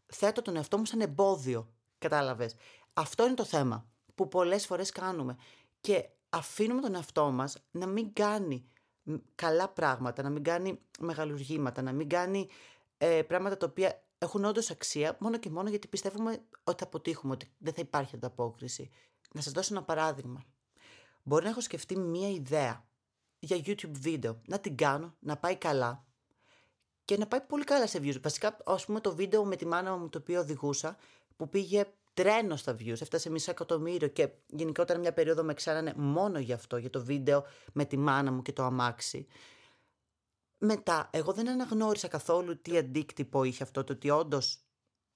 θέτω 0.05 0.41
τον 0.41 0.55
εαυτό 0.55 0.77
μου 0.77 0.85
σαν 0.85 1.01
εμπόδιο. 1.01 1.69
Κατάλαβες. 1.97 2.55
Αυτό 2.93 3.25
είναι 3.25 3.33
το 3.33 3.45
θέμα 3.45 3.85
που 4.15 4.27
πολλές 4.27 4.65
φορές 4.65 4.91
κάνουμε. 4.91 5.37
Και 5.81 6.09
αφήνουμε 6.29 6.81
τον 6.81 6.95
εαυτό 6.95 7.31
μας 7.31 7.57
να 7.71 7.85
μην 7.85 8.13
κάνει 8.13 8.69
καλά 9.35 9.69
πράγματα, 9.69 10.23
να 10.23 10.29
μην 10.29 10.43
κάνει 10.43 10.79
μεγαλουργήματα, 10.99 11.81
να 11.81 11.91
μην 11.91 12.09
κάνει 12.09 12.47
ε, 12.97 13.21
πράγματα 13.21 13.57
τα 13.57 13.65
οποία 13.69 14.03
έχουν 14.17 14.45
όντως 14.45 14.71
αξία 14.71 15.17
μόνο 15.19 15.37
και 15.37 15.49
μόνο 15.49 15.69
γιατί 15.69 15.87
πιστεύουμε 15.87 16.31
ότι 16.63 16.77
θα 16.79 16.85
αποτύχουμε, 16.85 17.33
ότι 17.33 17.51
δεν 17.57 17.73
θα 17.73 17.81
υπάρχει 17.81 18.15
ανταπόκριση. 18.15 18.89
Να 19.33 19.41
σας 19.41 19.53
δώσω 19.53 19.73
ένα 19.73 19.83
παράδειγμα. 19.83 20.43
Μπορεί 21.23 21.43
να 21.43 21.49
έχω 21.49 21.61
σκεφτεί 21.61 21.97
μία 21.97 22.29
ιδέα 22.29 22.85
για 23.39 23.57
YouTube 23.57 23.91
βίντεο, 23.91 24.41
να 24.47 24.59
την 24.59 24.75
κάνω, 24.77 25.15
να 25.19 25.37
πάει 25.37 25.55
καλά 25.55 26.05
και 27.05 27.17
να 27.17 27.27
πάει 27.27 27.41
πολύ 27.41 27.63
καλά 27.63 27.87
σε 27.87 27.99
views. 28.01 28.21
Βασικά, 28.21 28.57
ας 28.65 28.85
πούμε, 28.85 28.99
το 28.99 29.15
βίντεο 29.15 29.45
με 29.45 29.55
τη 29.55 29.65
μάνα 29.65 29.97
μου 29.97 30.09
το 30.09 30.17
οποίο 30.17 30.39
οδηγούσα, 30.39 30.97
που 31.35 31.49
πήγε 31.49 31.85
τρένο 32.15 32.55
στα 32.55 32.75
views, 32.79 33.01
έφτασε 33.01 33.29
μισό 33.29 33.51
εκατομμύριο 33.51 34.07
και 34.07 34.29
γενικότερα 34.47 34.99
μια 34.99 35.13
περίοδο 35.13 35.43
με 35.43 35.53
ξέρανε 35.53 35.93
μόνο 35.95 36.39
γι' 36.39 36.53
αυτό, 36.53 36.77
για 36.77 36.89
το 36.89 37.03
βίντεο 37.03 37.45
με 37.73 37.85
τη 37.85 37.97
μάνα 37.97 38.31
μου 38.31 38.41
και 38.41 38.53
το 38.53 38.63
αμάξι. 38.63 39.27
Μετά, 40.57 41.09
εγώ 41.11 41.33
δεν 41.33 41.49
αναγνώρισα 41.49 42.07
καθόλου 42.07 42.61
τι 42.61 42.77
αντίκτυπο 42.77 43.43
είχε 43.43 43.63
αυτό, 43.63 43.83
το 43.83 43.93
ότι 43.93 44.09
όντως 44.09 44.59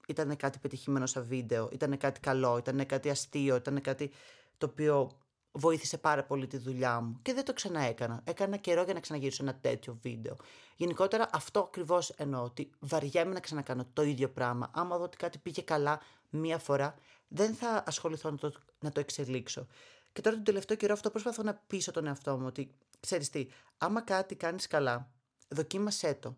ήταν 0.08 0.36
κάτι 0.36 0.58
πετυχημένο 0.58 1.06
σαν 1.06 1.24
βίντεο, 1.24 1.68
ήταν 1.72 1.96
κάτι 1.98 2.20
καλό, 2.20 2.58
ήταν 2.58 2.86
κάτι 2.86 3.10
αστείο, 3.10 3.56
ήταν 3.56 3.80
κάτι 3.80 4.10
το 4.58 4.66
οποίο 4.66 5.10
βοήθησε 5.52 5.98
πάρα 5.98 6.24
πολύ 6.24 6.46
τη 6.46 6.56
δουλειά 6.56 7.00
μου 7.00 7.18
και 7.22 7.34
δεν 7.34 7.44
το 7.44 7.52
ξαναέκανα. 7.52 8.20
Έκανα 8.24 8.56
καιρό 8.56 8.82
για 8.82 8.94
να 8.94 9.00
ξαναγυρίσω 9.00 9.42
ένα 9.42 9.54
τέτοιο 9.54 9.98
βίντεο. 10.02 10.36
Γενικότερα 10.76 11.28
αυτό 11.32 11.60
ακριβώς 11.60 12.10
εννοώ, 12.10 12.42
ότι 12.42 12.70
βαριέμαι 12.80 13.32
να 13.32 13.40
ξανακάνω 13.40 13.86
το 13.92 14.02
ίδιο 14.02 14.28
πράγμα. 14.28 14.70
Άμα 14.74 14.96
δω 14.98 15.04
ότι 15.04 15.16
κάτι 15.16 15.38
πήγε 15.38 15.62
καλά 15.62 16.00
μία 16.30 16.58
φορά, 16.58 16.94
δεν 17.28 17.54
θα 17.54 17.82
ασχοληθώ 17.86 18.30
να 18.30 18.36
το, 18.36 18.52
να 18.80 18.92
το 18.92 19.00
εξελίξω. 19.00 19.66
Και 20.12 20.20
τώρα 20.20 20.36
τον 20.36 20.44
τελευταίο 20.44 20.76
καιρό 20.76 20.92
αυτό 20.92 21.10
προσπαθώ 21.10 21.42
να 21.42 21.54
πείσω 21.54 21.90
τον 21.90 22.06
εαυτό 22.06 22.38
μου 22.38 22.46
ότι 22.46 22.74
ξέρεις 23.00 23.30
τι, 23.30 23.46
άμα 23.78 24.00
κάτι 24.00 24.34
κάνεις 24.34 24.66
καλά, 24.66 25.10
δοκίμασέ 25.48 26.14
το. 26.14 26.36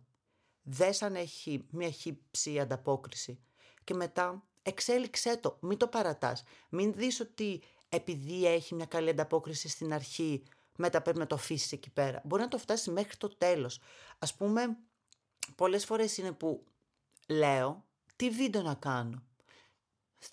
Δες 0.63 1.03
αν 1.03 1.15
έχει 1.15 1.67
μία 1.71 1.91
χύψη 1.91 2.61
ανταπόκριση. 2.61 3.41
Και 3.85 3.95
μετά 3.95 4.43
εξέλιξέ 4.63 5.37
το, 5.37 5.59
μην 5.61 5.79
το 5.79 5.89
παρατάς. 5.89 6.43
Μην 6.69 6.93
δεις 6.93 7.21
ότι 7.21 7.63
επειδή 7.89 8.47
έχει 8.47 8.75
μια 8.75 8.87
καλή 8.87 9.11
ανταπόκριση 9.11 9.69
στην 9.69 9.93
αρχή, 9.93 10.43
μετά 10.77 11.03
πρέπει 11.03 11.19
να 11.19 11.27
το 11.27 11.35
αφήσεις 11.35 11.73
εκεί 11.73 11.91
πέρα. 11.91 12.21
Μπορεί 12.25 12.43
να 12.43 12.49
το 12.49 12.59
φτάσεις 12.59 12.87
μέχρι 12.87 13.17
το 13.17 13.29
τέλος. 13.37 13.81
Ας 14.19 14.35
πούμε, 14.35 14.77
πολλές 15.55 15.85
φορές 15.85 16.17
είναι 16.17 16.33
που 16.33 16.65
λέω 17.29 17.85
τι 18.17 18.31
βίντεο 18.31 18.63
να 18.63 18.75
κάνω. 18.75 19.23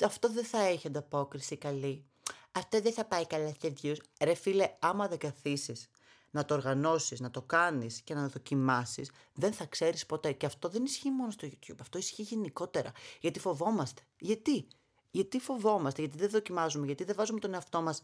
Αυτό 0.06 0.32
δεν 0.32 0.46
θα 0.46 0.62
έχει 0.62 0.88
ανταπόκριση 0.88 1.58
καλή. 1.58 2.06
Αυτό 2.52 2.82
δεν 2.82 2.94
θα 2.94 3.06
πάει 3.06 3.26
καλά 3.28 3.54
σε 3.62 3.74
views. 3.82 3.98
Ρε 4.22 4.34
φίλε, 4.34 4.76
άμα 4.80 5.08
δεν 5.08 5.18
καθίσεις 5.18 5.90
να 6.32 6.46
το 6.46 6.54
οργανώσεις, 6.54 7.20
να 7.20 7.32
το 7.32 7.42
κάνεις 7.42 8.02
και 8.02 8.14
να 8.14 8.22
το 8.22 8.28
δοκιμάσεις, 8.28 9.12
δεν 9.34 9.54
θα 9.54 9.66
ξέρεις 9.66 10.06
ποτέ. 10.06 10.32
Και 10.32 10.46
αυτό 10.46 10.70
δεν 10.70 10.84
ισχύει 10.84 11.12
μόνο 11.12 11.32
στο 11.32 11.48
YouTube, 11.48 11.78
αυτό 11.82 11.98
ισχύει 11.98 12.22
γενικότερα. 12.22 12.92
Γιατί 13.20 13.40
φοβόμαστε. 13.40 14.02
Γιατί; 14.20 14.68
Γιατί 15.12 15.40
φοβόμαστε, 15.40 16.02
γιατί 16.02 16.18
δεν 16.18 16.30
δοκιμάζουμε, 16.30 16.86
γιατί 16.86 17.04
δεν 17.04 17.16
βάζουμε 17.16 17.40
τον 17.40 17.54
εαυτό 17.54 17.82
μας, 17.82 18.02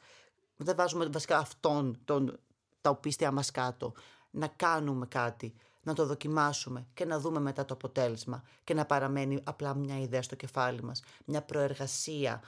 δεν 0.56 0.76
βάζουμε 0.76 1.06
βασικά 1.06 1.38
αυτόν 1.38 2.00
τον, 2.06 2.40
τα 2.82 2.90
οπίστια 2.90 3.32
μας 3.32 3.52
κάτω, 3.52 3.94
να 4.32 4.48
κάνουμε 4.48 5.06
κάτι, 5.06 5.54
να 5.86 5.94
το 5.94 6.06
δοκιμάσουμε 6.06 6.88
και 6.94 7.06
να 7.06 7.20
δούμε 7.20 7.40
μετά 7.40 7.66
το 7.66 7.74
αποτέλεσμα 7.74 8.44
και 8.64 8.74
να 8.74 8.86
παραμένει 8.86 9.40
απλά 9.44 9.76
μια 9.76 10.00
ιδέα 10.00 10.22
στο 10.22 10.36
κεφάλι 10.36 10.84
μας, 10.84 11.04
μια 11.26 11.42
προεργασία, 11.42 12.44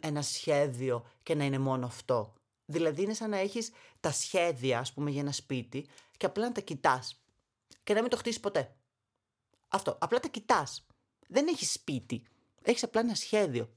ένα 0.00 0.22
σχέδιο 0.22 1.04
και 1.22 1.34
να 1.34 1.44
είναι 1.44 1.58
μόνο 1.58 1.86
αυτό. 1.86 2.32
Δηλαδή 2.64 3.02
είναι 3.02 3.14
σαν 3.14 3.30
να 3.30 3.36
έχεις 3.36 3.70
τα 4.00 4.12
σχέδια, 4.12 4.78
ας 4.78 4.92
πούμε, 4.92 5.10
για 5.10 5.20
ένα 5.20 5.32
σπίτι 5.32 5.88
και 6.16 6.26
απλά 6.26 6.44
να 6.44 6.52
τα 6.52 6.60
κοιτάς 6.60 7.22
και 7.82 7.94
να 7.94 8.00
μην 8.00 8.10
το 8.10 8.16
χτίσεις 8.16 8.40
ποτέ. 8.40 8.74
Αυτό, 9.68 9.96
απλά 10.00 10.20
τα 10.20 10.28
κοιτάς. 10.28 10.86
Δεν 11.28 11.46
έχεις 11.46 11.72
σπίτι, 11.72 12.26
έχεις 12.62 12.82
απλά 12.82 13.00
ένα 13.00 13.14
σχέδιο. 13.14 13.70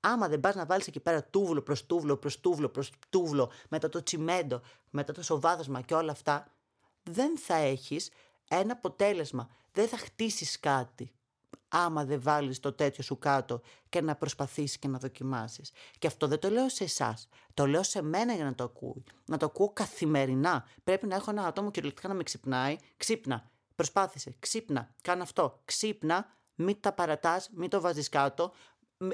Άμα 0.00 0.28
δεν 0.28 0.40
πας 0.40 0.54
να 0.54 0.66
βάλεις 0.66 0.86
εκεί 0.86 1.00
πέρα 1.00 1.24
τούβλο 1.24 1.62
προς 1.62 1.86
τούβλο 1.86 2.16
προς 2.16 2.40
τούβλο 2.40 2.68
προς 2.68 2.92
τούβλο, 3.08 3.50
μετά 3.68 3.88
το 3.88 4.02
τσιμέντο, 4.02 4.60
μετά 4.90 5.12
το 5.12 5.22
σοβάδασμα 5.22 5.80
και 5.80 5.94
όλα 5.94 6.12
αυτά, 6.12 6.50
δεν 7.02 7.38
θα 7.38 7.54
έχεις 7.54 8.10
ένα 8.56 8.72
αποτέλεσμα. 8.72 9.48
Δεν 9.72 9.88
θα 9.88 9.96
χτίσεις 9.96 10.60
κάτι 10.60 11.12
άμα 11.72 12.04
δεν 12.04 12.22
βάλεις 12.22 12.60
το 12.60 12.72
τέτοιο 12.72 13.02
σου 13.02 13.18
κάτω 13.18 13.60
και 13.88 14.00
να 14.00 14.16
προσπαθήσεις 14.16 14.78
και 14.78 14.88
να 14.88 14.98
δοκιμάσεις. 14.98 15.72
Και 15.98 16.06
αυτό 16.06 16.26
δεν 16.26 16.38
το 16.38 16.50
λέω 16.50 16.68
σε 16.68 16.84
εσάς. 16.84 17.28
Το 17.54 17.66
λέω 17.66 17.82
σε 17.82 18.02
μένα 18.02 18.34
για 18.34 18.44
να 18.44 18.54
το 18.54 18.64
ακούει. 18.64 19.04
Να 19.24 19.36
το 19.36 19.46
ακούω 19.46 19.68
καθημερινά. 19.72 20.68
Πρέπει 20.84 21.06
να 21.06 21.14
έχω 21.14 21.30
ένα 21.30 21.46
άτομο 21.46 21.70
κυριολεκτικά 21.70 22.08
να 22.08 22.14
με 22.14 22.22
ξυπνάει. 22.22 22.76
Ξύπνα. 22.96 23.50
Προσπάθησε. 23.74 24.34
Ξύπνα. 24.38 24.94
Κάνε 25.02 25.22
αυτό. 25.22 25.60
Ξύπνα. 25.64 26.26
Μην 26.54 26.80
τα 26.80 26.92
παρατάς, 26.92 27.50
μην 27.54 27.70
το 27.70 27.80
βάζεις 27.80 28.08
κάτω, 28.08 28.52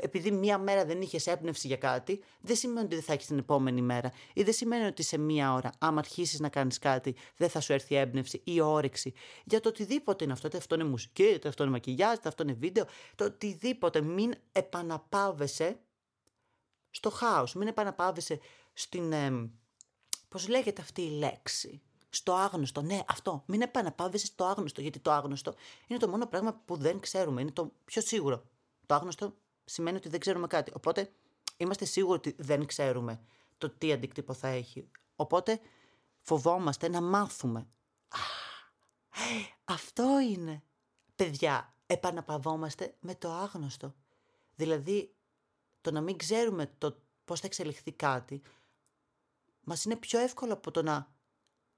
επειδή 0.01 0.31
μία 0.31 0.59
μέρα 0.59 0.85
δεν 0.85 1.01
είχες 1.01 1.27
έμπνευση 1.27 1.67
για 1.67 1.77
κάτι, 1.77 2.23
δεν 2.41 2.57
σημαίνει 2.57 2.87
ότι 2.87 2.95
δεν 2.95 3.05
θα 3.05 3.13
έχεις 3.13 3.27
την 3.27 3.39
επόμενη 3.39 3.83
μέρα. 3.83 4.13
Ή 4.33 4.43
δεν 4.43 4.53
σημαίνει 4.53 4.85
ότι 4.85 5.03
σε 5.03 5.19
μία 5.19 5.53
ώρα, 5.53 5.73
άμα 5.79 5.99
αρχίσεις 5.99 6.41
να 6.41 6.49
κάνεις 6.49 6.79
κάτι, 6.79 7.15
δεν 7.37 7.49
θα 7.49 7.61
σου 7.61 7.73
έρθει 7.73 7.95
έμπνευση 7.95 8.41
ή 8.45 8.61
όρεξη. 8.61 9.13
Για 9.45 9.61
το 9.61 9.69
οτιδήποτε 9.69 10.25
είναι 10.25 10.33
αυτό. 10.33 10.47
Είτε 10.47 10.57
αυτό 10.57 10.75
είναι 10.75 10.85
μουσική, 10.85 11.23
είτε 11.23 11.49
αυτό 11.49 11.63
είναι 11.63 11.73
μακιγιάζ, 11.73 12.17
είτε 12.17 12.29
αυτό 12.29 12.43
είναι 12.43 12.53
βίντεο. 12.53 12.85
Το 13.15 13.25
οτιδήποτε. 13.25 14.01
Μην 14.01 14.35
επαναπάβεσαι 14.53 15.79
στο 16.91 17.11
χάος. 17.11 17.55
Μην 17.55 17.69
επαναπάβεσαι 17.69 18.41
στην. 18.73 19.13
Ε, 19.13 19.51
Πώς 20.29 20.49
λέγεται 20.49 20.83
αυτή 20.83 21.03
η 21.03 21.11
λέξη; 21.11 21.81
Στο 22.09 22.33
άγνωστο. 22.33 22.83
Ναι, 22.83 23.01
αυτό. 23.09 23.43
Μην 23.47 23.63
επαναπάβεσαι 23.63 24.27
στο 24.27 24.45
άγνωστο. 24.45 24.81
Γιατί 24.81 24.99
το 24.99 25.11
άγνωστο 25.11 25.55
είναι 25.87 25.99
το 25.99 26.09
μόνο 26.09 26.27
πράγμα 26.27 26.63
που 26.65 26.77
δεν 26.77 27.01
ξέρουμε. 27.01 27.41
Είναι 27.41 27.51
το 27.51 27.73
πιο 27.85 28.03
σίγουρο. 28.03 28.45
Το 28.87 28.95
άγνωστο 28.95 29.35
σημαίνει 29.69 29.97
ότι 29.97 30.09
δεν 30.09 30.21
ξέρουμε 30.21 30.47
κάτι. 30.47 30.73
Οπότε 30.75 31.13
είμαστε 31.57 31.85
σίγουροι 31.85 32.17
ότι 32.19 32.35
δεν 32.39 32.67
ξέρουμε 32.67 33.21
το 33.59 33.71
τι 33.71 33.93
αντίκτυπο 33.93 34.35
θα 34.35 34.49
έχει. 34.49 34.91
Οπότε 35.17 35.61
φοβόμαστε 36.21 36.89
να 36.89 37.01
μάθουμε. 37.01 37.69
αυτό 39.65 40.21
είναι. 40.21 40.63
Παιδιά, 41.15 41.75
επαναπαυόμαστε 41.87 42.97
με 43.01 43.15
το 43.15 43.31
άγνωστο. 43.31 43.95
Δηλαδή, 44.55 45.15
το 45.81 45.91
να 45.91 46.01
μην 46.01 46.17
ξέρουμε 46.17 46.75
το 46.79 47.03
πώς 47.25 47.41
θα 47.41 47.47
εξελιχθεί 47.47 47.93
κάτι, 47.93 48.43
μας 49.61 49.85
είναι 49.85 49.97
πιο 49.97 50.19
εύκολο 50.19 50.53
από 50.53 50.71
το 50.71 50.83
να 50.83 51.13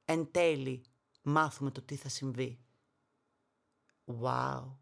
εν 0.04 0.30
τέλει 0.30 0.84
μάθουμε 1.22 1.70
το 1.70 1.82
τι 1.82 1.96
θα 1.96 2.08
συμβεί. 2.08 2.60
Wow. 4.22 4.79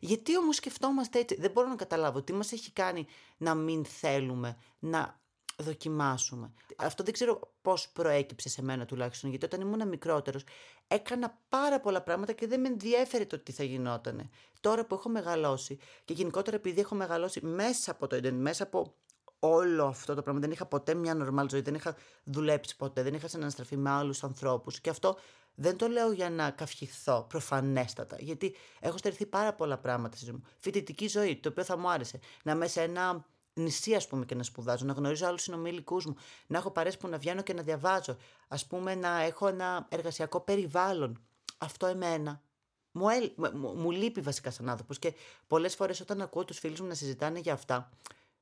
Γιατί 0.00 0.38
όμως 0.38 0.56
σκεφτόμαστε 0.56 1.18
έτσι. 1.18 1.36
Δεν 1.40 1.50
μπορώ 1.50 1.68
να 1.68 1.76
καταλάβω 1.76 2.22
τι 2.22 2.32
μας 2.32 2.52
έχει 2.52 2.72
κάνει 2.72 3.06
να 3.36 3.54
μην 3.54 3.84
θέλουμε 3.84 4.56
να 4.78 5.20
δοκιμάσουμε. 5.56 6.52
Αυτό 6.76 7.04
δεν 7.04 7.12
ξέρω 7.12 7.52
πώς 7.62 7.88
προέκυψε 7.88 8.48
σε 8.48 8.62
μένα 8.62 8.84
τουλάχιστον, 8.84 9.30
γιατί 9.30 9.44
όταν 9.44 9.60
ήμουν 9.60 9.88
μικρότερος 9.88 10.44
έκανα 10.88 11.38
πάρα 11.48 11.80
πολλά 11.80 12.02
πράγματα 12.02 12.32
και 12.32 12.46
δεν 12.46 12.60
με 12.60 12.68
ενδιέφερε 12.68 13.24
το 13.24 13.38
τι 13.38 13.52
θα 13.52 13.64
γινότανε. 13.64 14.28
Τώρα 14.60 14.86
που 14.86 14.94
έχω 14.94 15.08
μεγαλώσει 15.08 15.78
και 16.04 16.12
γενικότερα 16.12 16.56
επειδή 16.56 16.80
έχω 16.80 16.94
μεγαλώσει 16.94 17.44
μέσα 17.44 17.90
από 17.90 18.06
το 18.06 18.16
ίντερνετ, 18.16 18.40
μέσα 18.40 18.62
από 18.62 18.94
όλο 19.38 19.84
αυτό 19.84 20.14
το 20.14 20.22
πράγμα. 20.22 20.40
Δεν 20.40 20.50
είχα 20.50 20.66
ποτέ 20.66 20.94
μια 20.94 21.14
νορμάλ 21.14 21.48
ζωή, 21.50 21.60
δεν 21.60 21.74
είχα 21.74 21.96
δουλέψει 22.24 22.76
ποτέ, 22.76 23.02
δεν 23.02 23.14
είχα 23.14 23.28
συναναστραφεί 23.28 23.76
με 23.76 23.90
άλλους 23.90 24.24
ανθρώπους. 24.24 24.80
Και 24.80 24.90
αυτό 24.90 25.16
δεν 25.60 25.76
το 25.76 25.88
λέω 25.88 26.12
για 26.12 26.30
να 26.30 26.50
καυχηθώ 26.50 27.26
προφανέστατα, 27.28 28.16
γιατί 28.18 28.54
έχω 28.80 28.98
στερηθεί 28.98 29.26
πάρα 29.26 29.54
πολλά 29.54 29.78
πράγματα 29.78 30.16
στη 30.16 30.24
ζωή 30.24 30.34
μου. 30.34 30.42
Φοιτητική 30.58 31.08
ζωή, 31.08 31.36
το 31.36 31.48
οποίο 31.48 31.64
θα 31.64 31.76
μου 31.76 31.90
άρεσε. 31.90 32.18
Να 32.44 32.52
είμαι 32.52 32.66
σε 32.66 32.82
ένα 32.82 33.24
νησί, 33.54 33.94
ας 33.94 34.06
πούμε, 34.06 34.24
και 34.24 34.34
να 34.34 34.42
σπουδάζω, 34.42 34.84
να 34.84 34.92
γνωρίζω 34.92 35.26
άλλους 35.26 35.42
συνομιλικούς 35.42 36.06
μου, 36.06 36.16
να 36.46 36.58
έχω 36.58 36.70
παρέσει 36.70 36.98
που 36.98 37.08
να 37.08 37.18
βγαίνω 37.18 37.42
και 37.42 37.52
να 37.52 37.62
διαβάζω. 37.62 38.16
Α 38.48 38.56
πούμε, 38.68 38.94
να 38.94 39.22
έχω 39.22 39.46
ένα 39.46 39.86
εργασιακό 39.90 40.40
περιβάλλον. 40.40 41.22
Αυτό 41.58 41.86
εμένα. 41.86 42.42
Μου, 42.90 43.06
μου, 43.36 43.74
μου 43.74 43.90
λείπει 43.90 44.20
βασικά 44.20 44.50
σαν 44.50 44.68
άνθρωπος 44.68 44.98
και 44.98 45.14
πολλές 45.46 45.74
φορές 45.74 46.00
όταν 46.00 46.20
ακούω 46.20 46.44
τους 46.44 46.58
φίλους 46.58 46.80
μου 46.80 46.86
να 46.86 46.94
συζητάνε 46.94 47.38
για 47.38 47.52
αυτά, 47.52 47.90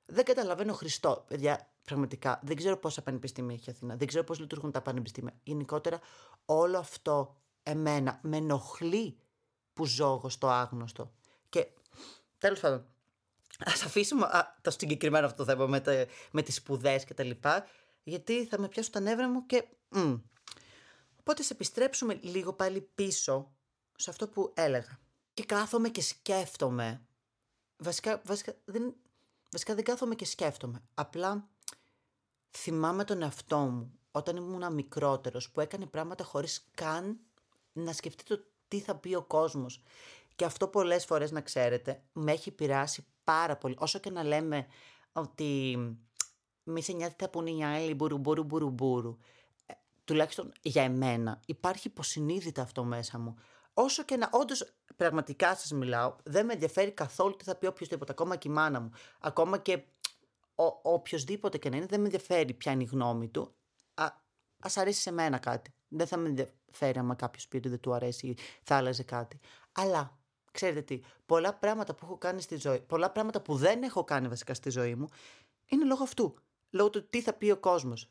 δεν 0.06 0.24
καταλαβαίνω 0.24 0.72
Χριστό. 0.72 1.24
Παιδιά, 1.28 1.70
πραγματικά 1.86 2.40
δεν 2.42 2.56
ξέρω 2.56 2.76
πόσα 2.76 3.02
πανεπιστήμια 3.02 3.54
έχει 3.54 3.70
η 3.70 3.72
Αθήνα, 3.72 3.96
δεν 3.96 4.06
ξέρω 4.06 4.24
πώς 4.24 4.38
λειτουργούν 4.38 4.70
τα 4.70 4.82
πανεπιστήμια. 4.82 5.34
Γενικότερα, 5.42 6.00
όλο 6.44 6.78
αυτό 6.78 7.36
εμένα 7.62 8.18
με 8.22 8.36
ενοχλεί 8.36 9.18
που 9.72 9.84
ζω 9.84 10.06
εγώ 10.06 10.28
στο 10.28 10.48
άγνωστο. 10.48 11.12
Και 11.48 11.66
τέλος 12.38 12.60
πάντων, 12.60 12.86
ας 13.58 13.82
αφήσουμε 13.82 14.26
α, 14.26 14.58
το 14.60 14.70
συγκεκριμένο 14.70 15.26
αυτό 15.26 15.44
το 15.44 15.50
θέμα 15.50 15.66
με, 15.66 16.06
με 16.30 16.42
τις 16.42 16.54
σπουδές 16.54 17.04
και 17.04 17.14
τα 17.14 17.22
λοιπά, 17.22 17.66
γιατί 18.02 18.46
θα 18.46 18.58
με 18.58 18.68
πιάσουν 18.68 18.92
τα 18.92 19.00
νεύρα 19.00 19.28
μου 19.28 19.46
και. 19.46 19.64
Μ. 19.88 20.14
Οπότε 21.20 21.42
σε 21.42 21.52
επιστρέψουμε 21.52 22.18
λίγο 22.22 22.52
πάλι 22.52 22.80
πίσω 22.94 23.54
σε 23.96 24.10
αυτό 24.10 24.28
που 24.28 24.52
έλεγα. 24.54 24.98
Και 25.34 25.44
κάθομαι 25.44 25.88
και 25.88 26.02
σκέφτομαι. 26.02 27.06
Βασικά, 27.76 28.20
βασικά, 28.24 28.54
δεν, 28.64 28.94
βασικά 29.50 29.74
δεν 29.74 29.84
κάθομαι 29.84 30.14
και 30.14 30.24
σκέφτομαι. 30.24 30.82
Απλά 30.94 31.48
θυμάμαι 32.56 33.04
τον 33.04 33.22
εαυτό 33.22 33.58
μου 33.58 33.98
όταν 34.10 34.36
ήμουν 34.36 34.74
μικρότερος 34.74 35.50
που 35.50 35.60
έκανε 35.60 35.86
πράγματα 35.86 36.24
χωρίς 36.24 36.68
καν 36.74 37.18
να 37.72 37.92
σκεφτεί 37.92 38.24
το 38.24 38.44
τι 38.68 38.80
θα 38.80 38.96
πει 38.96 39.14
ο 39.14 39.22
κόσμος. 39.22 39.82
Και 40.36 40.44
αυτό 40.44 40.68
πολλές 40.68 41.04
φορές 41.04 41.30
να 41.30 41.40
ξέρετε 41.40 42.02
με 42.12 42.32
έχει 42.32 42.50
πειράσει 42.50 43.06
πάρα 43.24 43.56
πολύ. 43.56 43.76
Όσο 43.78 43.98
και 43.98 44.10
να 44.10 44.22
λέμε 44.22 44.66
ότι 45.12 45.76
μη 46.62 46.82
σε 46.82 46.92
νοιάζει 46.92 47.14
θα 47.18 47.28
πούνε 47.28 47.50
οι 47.50 47.64
άλλοι 47.64 47.94
μπουρου 47.94 48.18
μπουρου 48.18 48.70
μπουρου 48.70 49.18
ε, 49.66 49.74
τουλάχιστον 50.04 50.52
για 50.62 50.82
εμένα 50.82 51.40
υπάρχει 51.46 51.88
υποσυνείδητα 51.88 52.62
αυτό 52.62 52.84
μέσα 52.84 53.18
μου. 53.18 53.36
Όσο 53.74 54.02
και 54.02 54.16
να, 54.16 54.28
όντως 54.32 54.74
πραγματικά 54.96 55.56
σας 55.56 55.70
μιλάω, 55.72 56.16
δεν 56.22 56.46
με 56.46 56.52
ενδιαφέρει 56.52 56.90
καθόλου 56.90 57.36
τι 57.36 57.44
θα 57.44 57.54
πει 57.54 57.66
οποιοδήποτε, 57.66 58.12
ακόμα 58.12 58.36
και 58.36 58.48
η 58.48 58.50
μάνα 58.50 58.80
μου. 58.80 58.90
Ακόμα 59.20 59.58
και 59.58 59.82
ο, 60.56 60.64
οποιοδήποτε 60.82 61.58
και 61.58 61.68
να 61.68 61.76
είναι, 61.76 61.86
δεν 61.86 61.98
με 61.98 62.04
ενδιαφέρει 62.04 62.52
ποια 62.52 62.72
είναι 62.72 62.82
η 62.82 62.88
γνώμη 62.90 63.28
του. 63.28 63.54
Α 63.94 64.08
ας 64.60 64.76
αρέσει 64.76 65.00
σε 65.00 65.10
μένα 65.10 65.38
κάτι. 65.38 65.74
Δεν 65.88 66.06
θα 66.06 66.16
με 66.16 66.28
ενδιαφέρει 66.28 66.98
άμα 66.98 67.14
κάποιος 67.14 67.48
πει 67.48 67.56
ότι 67.56 67.68
δεν 67.68 67.80
του 67.80 67.94
αρέσει 67.94 68.26
ή 68.26 68.36
θα 68.62 68.76
άλλαζε 68.76 69.02
κάτι. 69.02 69.40
Αλλά 69.72 70.18
ξέρετε 70.50 70.82
τι, 70.82 71.00
πολλά 71.26 71.54
πράγματα 71.54 71.94
που 71.94 72.04
έχω 72.04 72.18
κάνει 72.18 72.40
στη 72.40 72.56
ζωή, 72.56 72.80
πολλά 72.80 73.10
πράγματα 73.10 73.40
που 73.40 73.56
δεν 73.56 73.82
έχω 73.82 74.04
κάνει 74.04 74.28
βασικά 74.28 74.54
στη 74.54 74.70
ζωή 74.70 74.94
μου, 74.94 75.08
είναι 75.66 75.84
λόγω 75.84 76.02
αυτού. 76.02 76.34
Λόγω 76.70 76.90
του 76.90 77.08
τι 77.08 77.22
θα 77.22 77.32
πει 77.32 77.50
ο 77.50 77.56
κόσμος. 77.56 78.10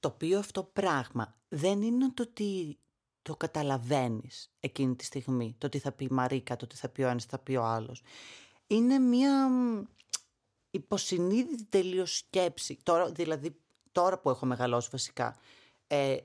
Το 0.00 0.08
οποίο 0.08 0.38
αυτό 0.38 0.62
πράγμα 0.62 1.36
δεν 1.48 1.82
είναι 1.82 2.10
το 2.14 2.22
ότι 2.22 2.78
το 3.22 3.36
καταλαβαίνεις 3.36 4.52
εκείνη 4.60 4.96
τη 4.96 5.04
στιγμή. 5.04 5.54
Το 5.58 5.68
τι 5.68 5.78
θα 5.78 5.92
πει 5.92 6.04
η 6.04 6.08
Μαρίκα, 6.10 6.56
το 6.56 6.66
τι 6.66 6.76
θα 6.76 6.88
πει 6.88 7.02
ο 7.02 7.08
ένας, 7.08 7.24
θα 7.24 7.38
πει 7.38 7.56
ο 7.56 7.62
άλλος. 7.62 8.02
Είναι 8.66 8.98
μια 8.98 9.50
υποσυνείδητη 10.76 11.64
τελείως 11.64 12.16
σκέψη. 12.16 12.78
Τώρα, 12.82 13.10
δηλαδή, 13.10 13.56
τώρα 13.92 14.18
που 14.18 14.30
έχω 14.30 14.46
μεγαλώσει 14.46 14.88
βασικά, 14.92 15.36
ε, 15.86 16.16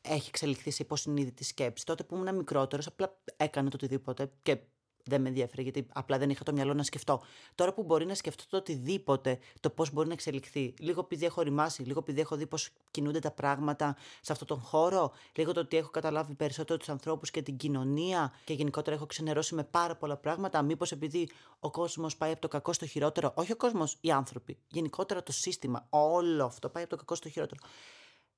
έχει 0.00 0.28
εξελιχθεί 0.28 0.70
σε 0.70 0.82
υποσυνείδητη 0.82 1.44
σκέψη. 1.44 1.84
Τότε 1.84 2.04
που 2.04 2.14
ήμουν 2.14 2.34
μικρότερος, 2.34 2.86
απλά 2.86 3.20
έκανα 3.36 3.70
το 3.70 3.76
οτιδήποτε 3.76 4.32
και 4.42 4.58
δεν 5.04 5.20
με 5.20 5.28
ενδιαφέρει, 5.28 5.62
γιατί 5.62 5.86
απλά 5.92 6.18
δεν 6.18 6.30
είχα 6.30 6.44
το 6.44 6.52
μυαλό 6.52 6.74
να 6.74 6.82
σκεφτώ. 6.82 7.22
Τώρα 7.54 7.72
που 7.72 7.82
μπορεί 7.82 8.06
να 8.06 8.14
σκεφτώ 8.14 8.44
το 8.50 8.56
οτιδήποτε, 8.56 9.38
το 9.60 9.70
πώς 9.70 9.92
μπορεί 9.92 10.06
να 10.06 10.12
εξελιχθεί, 10.12 10.74
λίγο 10.78 11.00
επειδή 11.00 11.24
έχω 11.24 11.42
ρημάσει, 11.42 11.82
λίγο 11.82 11.98
επειδή 11.98 12.20
έχω 12.20 12.36
δει 12.36 12.46
πώς 12.46 12.70
κινούνται 12.90 13.18
τα 13.18 13.30
πράγματα 13.30 13.96
σε 14.20 14.32
αυτόν 14.32 14.46
τον 14.46 14.58
χώρο, 14.58 15.12
λίγο 15.36 15.52
το 15.52 15.60
ότι 15.60 15.76
έχω 15.76 15.90
καταλάβει 15.90 16.34
περισσότερο 16.34 16.78
τους 16.78 16.88
ανθρώπους 16.88 17.30
και 17.30 17.42
την 17.42 17.56
κοινωνία 17.56 18.32
και 18.44 18.52
γενικότερα 18.52 18.96
έχω 18.96 19.06
ξενερώσει 19.06 19.54
με 19.54 19.64
πάρα 19.64 19.96
πολλά 19.96 20.16
πράγματα. 20.16 20.62
Μήπως 20.62 20.92
επειδή 20.92 21.30
ο 21.60 21.70
κόσμος 21.70 22.16
πάει 22.16 22.30
από 22.30 22.40
το 22.40 22.48
κακό 22.48 22.72
στο 22.72 22.86
χειρότερο, 22.86 23.32
όχι 23.34 23.52
ο 23.52 23.56
κόσμος, 23.56 23.96
οι 24.00 24.10
άνθρωποι, 24.10 24.58
γενικότερα 24.68 25.22
το 25.22 25.32
σύστημα, 25.32 25.86
όλο 25.88 26.44
αυτό 26.44 26.68
πάει 26.68 26.82
από 26.82 26.92
το 26.92 26.98
κακό 26.98 27.14
στο 27.14 27.28
χειρότερο. 27.28 27.60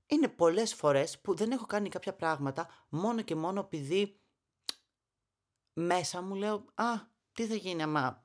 Είναι 0.07 0.29
πολλές 0.29 0.75
φορές 0.75 1.19
που 1.19 1.35
δεν 1.35 1.51
έχω 1.51 1.67
κάνει 1.67 1.89
κάποια 1.89 2.13
πράγματα 2.15 2.69
μόνο 2.89 3.23
και 3.23 3.35
μόνο 3.35 3.61
επειδή 3.61 4.17
μέσα 5.73 6.23
μου 6.23 6.35
λέω 6.35 6.65
«Α, 6.75 6.87
τι 7.33 7.47
θα 7.47 7.55
γίνει 7.55 7.83
άμα 7.83 8.25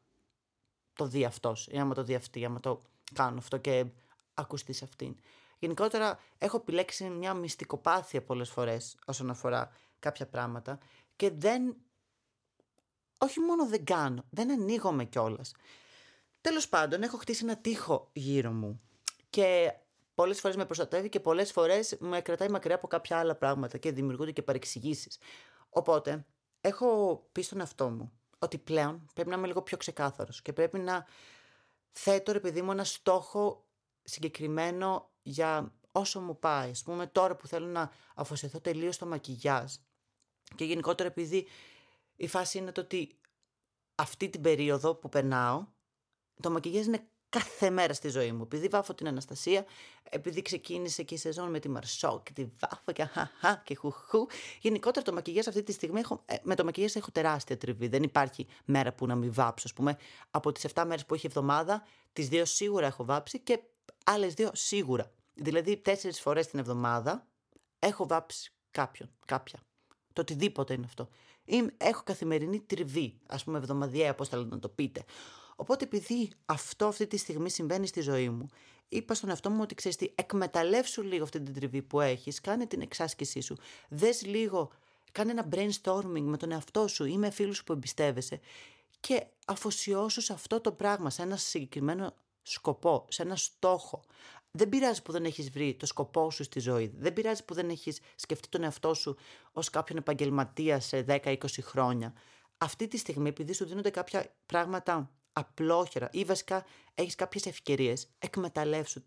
το 0.94 1.06
δει 1.06 1.26
αυτός 1.26 1.68
ή 1.72 1.78
άμα 1.78 1.94
το 1.94 2.04
δει 2.04 2.16
αυτή, 2.16 2.46
άμα 2.46 2.60
το 2.60 2.82
κάνω 3.14 3.38
αυτό 3.38 3.58
και 3.58 3.86
ακουστείς 4.34 4.78
σε 4.78 4.84
αυτήν». 4.84 5.16
Γενικότερα 5.60 6.20
έχω 6.38 6.58
επιλέξει 6.58 7.10
μια 7.10 7.34
μυστικοπάθεια 7.34 8.24
πολλές 8.24 8.50
φορές 8.50 8.98
όσον 9.06 9.30
αφορά 9.30 9.72
κάποια 10.00 10.28
πράγματα 10.28 10.78
και 11.16 11.30
δεν... 11.30 11.76
Όχι 13.18 13.40
μόνο 13.40 13.68
δεν 13.68 13.86
κάνω, 13.86 14.24
δεν 14.30 14.52
ανοίγομαι 14.52 15.06
κιόλας. 15.06 15.52
Τέλος 16.42 16.70
πάντων, 16.70 17.02
έχω 17.02 17.18
χτίσει 17.18 17.44
ένα 17.44 17.58
τείχο 17.58 18.10
γύρω 18.14 18.52
μου 18.52 18.82
και 19.30 19.74
πολλές 20.16 20.40
φορές 20.40 20.58
με 20.58 20.66
προστατεύει 20.66 21.10
και 21.10 21.20
πολλές 21.20 21.52
φορές 21.52 21.98
με 22.00 22.22
κρατάει 22.22 22.50
μακριά 22.50 22.76
από 22.76 22.88
κάποια 22.88 23.20
άλλα 23.20 23.36
πράγματα 23.36 23.78
και 23.78 23.92
δημιουργούνται 23.92 24.32
και 24.32 24.42
παρεξηγήσεις. 24.42 25.18
Οπότε, 25.70 26.26
έχω 26.68 27.18
πει 27.32 27.42
στον 27.42 27.60
εαυτό 27.60 27.90
μου 27.90 28.12
ότι 28.40 28.58
πλέον 28.58 29.08
πρέπει 29.14 29.30
να 29.30 29.36
είμαι 29.36 29.48
λίγο 29.48 29.62
πιο 29.62 29.78
ξεκάθαρος 29.78 30.42
και 30.42 30.54
πρέπει 30.54 30.80
να 30.80 31.06
θέτω, 31.92 32.32
ρε 32.32 32.40
παιδί 32.40 32.62
μου, 32.62 32.72
ένα 32.72 32.84
στόχο 32.84 33.66
συγκεκριμένο 34.04 35.12
για 35.22 35.74
όσο 35.92 36.20
μου 36.22 36.40
πάει. 36.40 36.70
Α 36.70 36.76
πούμε, 36.84 37.08
τώρα 37.08 37.36
που 37.36 37.48
θέλω 37.48 37.68
να 37.68 37.92
αφοσιωθώ 38.16 38.62
τελείως 38.62 38.96
στο 38.96 39.06
μακιγιάζ 39.06 39.74
και 40.56 40.66
γενικότερα 40.66 41.10
επειδή 41.10 41.48
η 42.16 42.28
φάση 42.28 42.58
είναι 42.58 42.72
το 42.72 42.82
ότι 42.82 43.20
αυτή 43.96 44.30
την 44.30 44.42
περίοδο 44.42 44.96
που 44.96 45.10
περνάω, 45.10 45.68
το 46.42 46.52
μακιγιάζ 46.52 46.86
είναι 46.86 47.10
κάθε 47.30 47.70
μέρα 47.70 47.94
στη 47.94 48.10
ζωή 48.10 48.32
μου. 48.32 48.42
Επειδή 48.44 48.68
βάφω 48.68 48.94
την 48.94 49.08
Αναστασία, 49.08 49.66
επειδή 50.10 50.42
ξεκίνησε 50.42 51.04
και 51.04 51.14
η 51.14 51.18
σεζόν 51.18 51.50
με 51.50 51.60
τη 51.60 51.70
Μαρσό 51.70 52.22
και 52.26 52.32
τη 52.34 52.46
βάφω 52.60 52.92
και 52.92 53.04
χαχά 53.04 53.62
και 53.66 53.76
χουχού. 53.76 54.28
Γενικότερα 54.62 55.06
το 55.06 55.14
μακιγιάζ 55.14 55.48
αυτή 55.48 55.64
τη 55.64 55.72
στιγμή 55.72 56.00
έχω, 56.00 56.24
ε, 56.26 56.36
με 56.44 56.56
το 56.56 56.64
μακιγιάζ 56.64 56.96
έχω 56.96 57.12
τεράστια 57.12 57.58
τριβή. 57.58 57.88
Δεν 57.88 58.04
υπάρχει 58.04 58.48
μέρα 58.66 58.94
που 58.94 59.06
να 59.06 59.16
μην 59.16 59.34
βάψω. 59.34 59.66
Ας 59.68 59.74
πούμε, 59.74 59.98
από 60.32 60.52
τις 60.52 60.64
7 60.64 60.86
μέρες 60.86 61.06
που 61.06 61.14
έχει 61.14 61.26
εβδομάδα, 61.26 61.84
τις 62.14 62.28
δύο 62.28 62.46
σίγουρα 62.46 62.86
έχω 62.86 63.06
βάψει 63.06 63.40
και 63.40 63.60
άλλες 64.04 64.34
δύο 64.34 64.50
σίγουρα. 64.54 65.12
Δηλαδή, 65.34 65.78
τέσσερις 65.78 66.20
φορές 66.20 66.48
την 66.48 66.60
εβδομάδα 66.60 67.28
έχω 67.80 68.08
βάψει 68.08 68.52
κάποιον, 68.72 69.10
κάποια. 69.26 69.60
Το 70.14 70.22
οτιδήποτε 70.22 70.74
είναι 70.74 70.86
αυτό. 70.86 71.10
έχω 71.78 72.02
καθημερινή 72.04 72.60
τριβή, 72.60 73.20
ας 73.28 73.44
πούμε, 73.44 73.58
εβδομαδιαία, 73.58 74.16
πώς 74.16 74.30
θα 74.30 74.38
να 74.38 74.60
το 74.60 74.70
πείτε. 74.70 75.04
Οπότε 75.60 75.84
επειδή 75.84 76.32
αυτό 76.46 76.86
αυτή 76.86 77.08
τη 77.08 77.18
στιγμή 77.18 77.50
συμβαίνει 77.50 77.88
στη 77.88 78.02
ζωή 78.02 78.30
μου, 78.30 78.48
είπα 78.90 79.14
στον 79.14 79.30
εαυτό 79.30 79.50
μου 79.50 79.60
ότι 79.62 79.76
ξέρεις 79.76 79.98
τι, 79.98 80.12
εκμεταλλεύσου 80.16 81.02
λίγο 81.02 81.24
αυτή 81.24 81.42
την 81.42 81.54
τριβή 81.54 81.82
που 81.82 82.02
έχεις, 82.02 82.42
κάνε 82.42 82.66
την 82.66 82.82
εξάσκησή 82.82 83.42
σου, 83.42 83.58
δες 83.90 84.26
λίγο, 84.26 84.72
κάνε 85.12 85.32
ένα 85.32 85.48
brainstorming 85.52 86.22
με 86.22 86.38
τον 86.38 86.52
εαυτό 86.52 86.88
σου 86.88 87.06
ή 87.06 87.18
με 87.18 87.30
φίλους 87.30 87.64
που 87.64 87.74
εμπιστεύεσαι 87.74 88.40
και 89.00 89.26
αφοσιώσου 89.46 90.22
σε 90.22 90.34
αυτό 90.34 90.62
το 90.62 90.72
πράγμα, 90.72 91.10
σε 91.10 91.22
ένα 91.22 91.36
συγκεκριμένο 91.36 92.14
σκοπό, 92.42 93.06
σε 93.10 93.22
ένα 93.22 93.36
στόχο. 93.36 94.04
Δεν 94.52 94.70
πειράζει 94.70 95.02
που 95.02 95.12
δεν 95.12 95.26
έχεις 95.26 95.50
βρει 95.50 95.76
το 95.76 95.86
σκοπό 95.86 96.32
σου 96.32 96.44
στη 96.44 96.60
ζωή. 96.60 96.94
Δεν 96.98 97.14
πειράζει 97.14 97.46
που 97.46 97.54
δεν 97.54 97.70
έχεις 97.70 98.00
σκεφτεί 98.16 98.50
τον 98.50 98.64
εαυτό 98.64 98.94
σου 98.94 99.18
ως 99.52 99.70
κάποιον 99.70 99.98
επαγγελματία 99.98 100.80
σε 100.80 101.06
10-20 101.08 101.36
χρόνια. 101.62 102.14
Αυτή 102.58 102.88
τη 102.88 102.98
στιγμή, 102.98 103.30
επειδή 103.30 103.54
σου 103.54 103.66
δίνονται 103.66 103.90
κάποια 103.90 104.36
πράγματα 104.46 105.12
απλόχερα 105.38 106.10
ή 106.12 106.24
βασικά 106.24 106.66
έχεις 106.96 107.16
κάποιες 107.16 107.46
ευκαιρίες, 107.46 108.10
εκμεταλλεύσου 108.20 109.04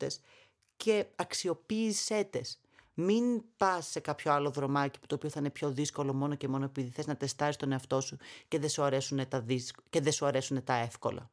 και 0.76 1.06
αξιοποίησέ 1.16 2.24
τες. 2.24 2.60
Μην 2.94 3.42
πας 3.56 3.86
σε 3.86 4.00
κάποιο 4.00 4.32
άλλο 4.32 4.50
δρομάκι 4.50 5.00
που 5.00 5.06
το 5.06 5.14
οποίο 5.14 5.28
θα 5.28 5.40
είναι 5.40 5.50
πιο 5.50 5.70
δύσκολο 5.70 6.14
μόνο 6.14 6.34
και 6.34 6.48
μόνο 6.48 6.64
επειδή 6.64 6.90
θες 6.90 7.06
να 7.06 7.16
τεστάρεις 7.16 7.56
τον 7.56 7.72
εαυτό 7.72 8.00
σου 8.00 8.16
και 8.48 8.58
δεν 8.58 8.68
σου 8.68 8.82
αρέσουν 8.82 9.28
τα, 9.28 9.44
και 9.90 10.00
δεν 10.00 10.12
σου 10.12 10.26
αρέσουν 10.26 10.64
τα 10.64 10.74
εύκολα. 10.74 11.30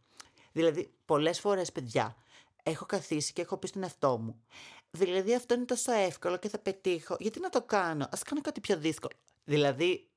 Δηλαδή, 0.52 0.94
πολλές 1.06 1.40
φορές, 1.40 1.72
παιδιά, 1.72 2.16
έχω 2.64 2.86
καθίσει 2.86 3.34
και 3.34 3.42
έχω 3.42 3.58
πει 3.58 3.68
στον 3.68 3.84
εαυτό 3.84 4.18
μου. 4.18 4.42
Δηλαδή, 4.92 5.36
αυτό 5.36 5.54
είναι 5.54 5.66
τόσο 5.66 5.92
εύκολο 5.92 6.38
και 6.38 6.50
θα 6.50 6.60
πετύχω. 6.60 7.16
Γιατί 7.20 7.40
να 7.40 7.50
το 7.50 7.62
κάνω, 7.62 8.08
ας 8.12 8.24
κάνω 8.24 8.42
κάτι 8.42 8.60
πιο 8.60 8.78
δύσκολο. 8.78 9.16
Δηλαδή, 9.44 10.10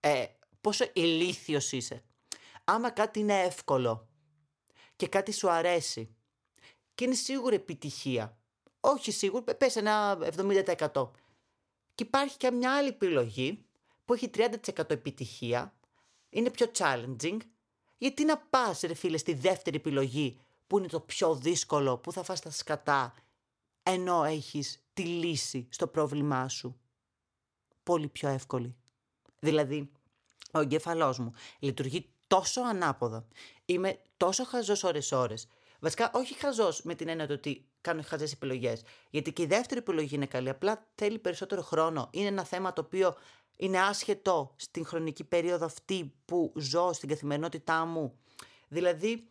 ε, 0.00 0.24
πόσο 0.60 0.84
ηλίθιος 0.92 1.72
είσαι. 1.72 2.02
Άμα 2.64 2.90
κάτι 2.90 3.18
είναι 3.18 3.40
εύκολο 3.40 4.06
και 5.02 5.08
κάτι 5.08 5.32
σου 5.32 5.50
αρέσει 5.50 6.14
και 6.94 7.04
είναι 7.04 7.14
σίγουρη 7.14 7.54
επιτυχία. 7.54 8.38
Όχι 8.80 9.10
σίγουρη, 9.10 9.54
πες 9.54 9.76
ένα 9.76 10.18
70%. 10.36 11.10
Και 11.94 12.02
υπάρχει 12.04 12.36
και 12.36 12.50
μια 12.50 12.76
άλλη 12.76 12.88
επιλογή 12.88 13.64
που 14.04 14.14
έχει 14.14 14.30
30% 14.34 14.90
επιτυχία, 14.90 15.74
είναι 16.30 16.50
πιο 16.50 16.70
challenging. 16.78 17.36
Γιατί 17.98 18.24
να 18.24 18.38
πας 18.38 18.80
ρε 18.80 18.94
φίλε 18.94 19.16
στη 19.16 19.34
δεύτερη 19.34 19.76
επιλογή 19.76 20.40
που 20.66 20.78
είναι 20.78 20.86
το 20.86 21.00
πιο 21.00 21.34
δύσκολο, 21.34 21.98
που 21.98 22.12
θα 22.12 22.22
φας 22.22 22.40
τα 22.40 22.50
σκατά, 22.50 23.14
ενώ 23.82 24.24
έχεις 24.24 24.82
τη 24.92 25.02
λύση 25.02 25.66
στο 25.70 25.86
πρόβλημά 25.86 26.48
σου; 26.48 26.80
Πολύ 27.82 28.08
πιο 28.08 28.28
εύκολη. 28.28 28.74
Δηλαδή, 29.38 29.90
ο 30.52 30.60
εγκέφαλός 30.60 31.18
μου 31.18 31.32
λειτουργεί 31.58 32.12
τόσο 32.26 32.60
ανάποδα. 32.60 33.26
Είμαι 33.64 34.00
τόσο 34.22 34.44
χαζός 34.44 34.84
ώρε-ώρε. 34.84 35.34
Βασικά, 35.80 36.10
όχι 36.14 36.34
χαζός 36.34 36.82
με 36.82 36.94
την 36.94 37.08
έννοια 37.08 37.26
ότι 37.30 37.68
κάνω 37.80 38.02
χαζές 38.02 38.32
επιλογές. 38.32 38.82
Γιατί 39.10 39.32
και 39.32 39.42
η 39.42 39.46
δεύτερη 39.46 39.80
επιλογή 39.80 40.14
είναι 40.14 40.26
καλή. 40.26 40.48
Απλά 40.48 40.86
θέλει 40.94 41.18
περισσότερο 41.18 41.62
χρόνο. 41.62 42.08
Είναι 42.12 42.26
ένα 42.26 42.44
θέμα 42.44 42.72
το 42.72 42.80
οποίο 42.80 43.14
είναι 43.56 43.80
άσχετο 43.80 44.54
στην 44.56 44.86
χρονική 44.86 45.24
περίοδο 45.24 45.64
αυτή 45.64 46.14
που 46.24 46.52
ζω 46.56 46.92
στην 46.92 47.08
καθημερινότητά 47.08 47.84
μου. 47.84 48.18
Δηλαδή, 48.68 49.28